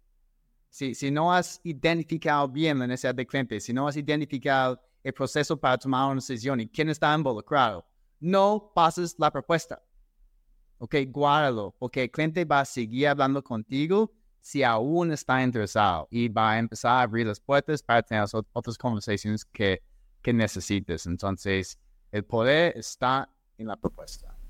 si, 0.71 1.11
no 1.11 1.33
has 1.33 1.59
identificado 1.63 2.47
bien 2.47 2.79
la 2.79 2.87
necesidad 2.87 3.13
del 3.13 3.27
cliente, 3.27 3.59
si 3.59 3.73
no 3.73 3.87
has 3.87 3.97
identificado 3.97 4.81
el 5.03 5.13
proceso 5.13 5.59
para 5.59 5.77
tomar 5.77 6.05
una 6.05 6.15
decisión 6.15 6.61
y 6.61 6.67
quién 6.67 6.89
está 6.89 7.13
involucrado, 7.13 7.85
no 8.19 8.71
pases 8.73 9.15
la 9.19 9.29
propuesta. 9.29 9.83
Ok, 10.77 10.95
guárdalo, 11.09 11.75
porque 11.77 12.03
el 12.03 12.11
cliente 12.11 12.45
va 12.45 12.61
a 12.61 12.65
seguir 12.65 13.09
hablando 13.09 13.43
contigo 13.43 14.13
si 14.39 14.63
aún 14.63 15.11
está 15.11 15.43
interesado 15.43 16.07
y 16.09 16.29
va 16.29 16.53
a 16.53 16.59
empezar 16.59 16.91
a 16.93 17.01
abrir 17.01 17.27
las 17.27 17.39
puertas 17.39 17.83
para 17.83 18.01
tener 18.01 18.25
otras 18.53 18.77
conversaciones 18.77 19.43
que, 19.45 19.83
que 20.21 20.33
necesites. 20.33 21.05
Entonces, 21.05 21.77
el 22.11 22.23
poder 22.23 22.77
está 22.77 23.29
en 23.57 23.67
la 23.67 23.75
propuesta. 23.75 24.40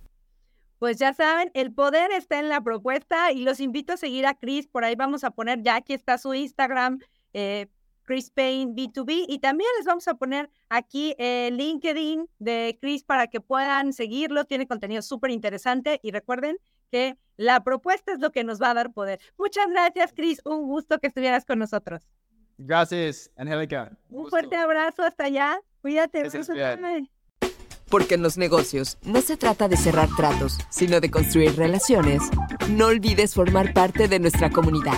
Pues 0.82 0.98
ya 0.98 1.13
saben, 1.13 1.52
el 1.54 1.72
poder 1.72 2.10
está 2.12 2.39
en 2.39 2.50
la 2.50 2.60
propuesta 2.60 3.32
y 3.32 3.44
los 3.44 3.60
invito 3.60 3.94
a 3.94 3.98
seguir 3.98 4.26
a 4.26 4.34
Chris. 4.34 4.65
Por 4.65 4.84
ahí 4.84 4.96
vamos 4.96 5.24
a 5.24 5.30
poner, 5.30 5.62
ya 5.62 5.76
aquí 5.76 5.94
está 5.94 6.17
su 6.17 6.34
Instagram, 6.34 6.98
eh, 7.34 7.67
Chris 8.02 8.32
Payne 8.32 8.74
B2B. 8.74 9.26
Y 9.28 9.38
también 9.38 9.70
les 9.78 9.86
vamos 9.86 10.08
a 10.08 10.15
poner 10.15 10.50
aquí 10.70 11.13
el 11.20 11.58
LinkedIn 11.58 12.28
de 12.39 12.80
Chris 12.82 13.04
para 13.04 13.28
que 13.28 13.39
puedan 13.39 13.94
seguirlo. 13.94 14.46
Tiene 14.46 14.65
contenido 14.65 15.04
súper 15.04 15.30
interesante 15.30 16.00
y 16.02 16.10
recuerden 16.10 16.58
que 16.89 17.15
la 17.38 17.63
propuesta 17.63 18.13
es 18.13 18.20
lo 18.20 18.32
que 18.32 18.44
nos 18.44 18.60
va 18.60 18.72
a 18.72 18.74
dar 18.74 18.91
poder. 18.91 19.20
Muchas 19.38 19.67
gracias, 19.70 20.13
Chris. 20.13 20.41
Un 20.46 20.63
gusto 20.63 20.98
que 20.98 21.06
estuvieras 21.06 21.46
con 21.46 21.60
nosotros. 21.60 22.10
Gracias, 22.58 23.30
Angélica. 23.36 23.96
Un, 24.10 24.28
fuerte 24.32 24.56
abrazo 24.56 25.04
hasta 25.04 25.26
allá. 25.26 25.60
Cuídate. 25.84 26.24
Porque 27.91 28.15
en 28.15 28.23
los 28.23 28.38
negocios 28.38 28.97
no 29.04 29.21
se 29.21 29.38
trata 29.38 29.67
de 29.67 29.77
cerrar 29.77 30.10
tratos, 30.15 30.58
sino 30.69 30.99
de 30.99 31.12
construir 31.12 31.56
relaciones. 31.58 32.23
No 32.69 32.88
olvides 32.88 33.36
formar 33.36 33.73
parte 33.73 34.08
de 34.08 34.19
nuestra 34.19 34.49
comunidad. 34.49 34.97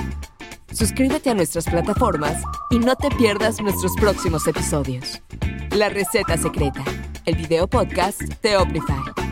Suscríbete 0.72 1.30
a 1.30 1.36
nuestras 1.36 1.66
plataformas 1.66 2.42
y 2.70 2.80
no 2.80 2.96
te 2.96 3.10
pierdas 3.10 3.62
nuestros 3.62 3.92
próximos 4.00 4.48
episodios. 4.48 5.22
La 5.72 5.90
receta 5.90 6.38
secreta, 6.38 6.84
el 7.26 7.36
video 7.36 7.68
podcast 7.68 8.22
de 8.22 8.58
Oplify. 8.58 9.23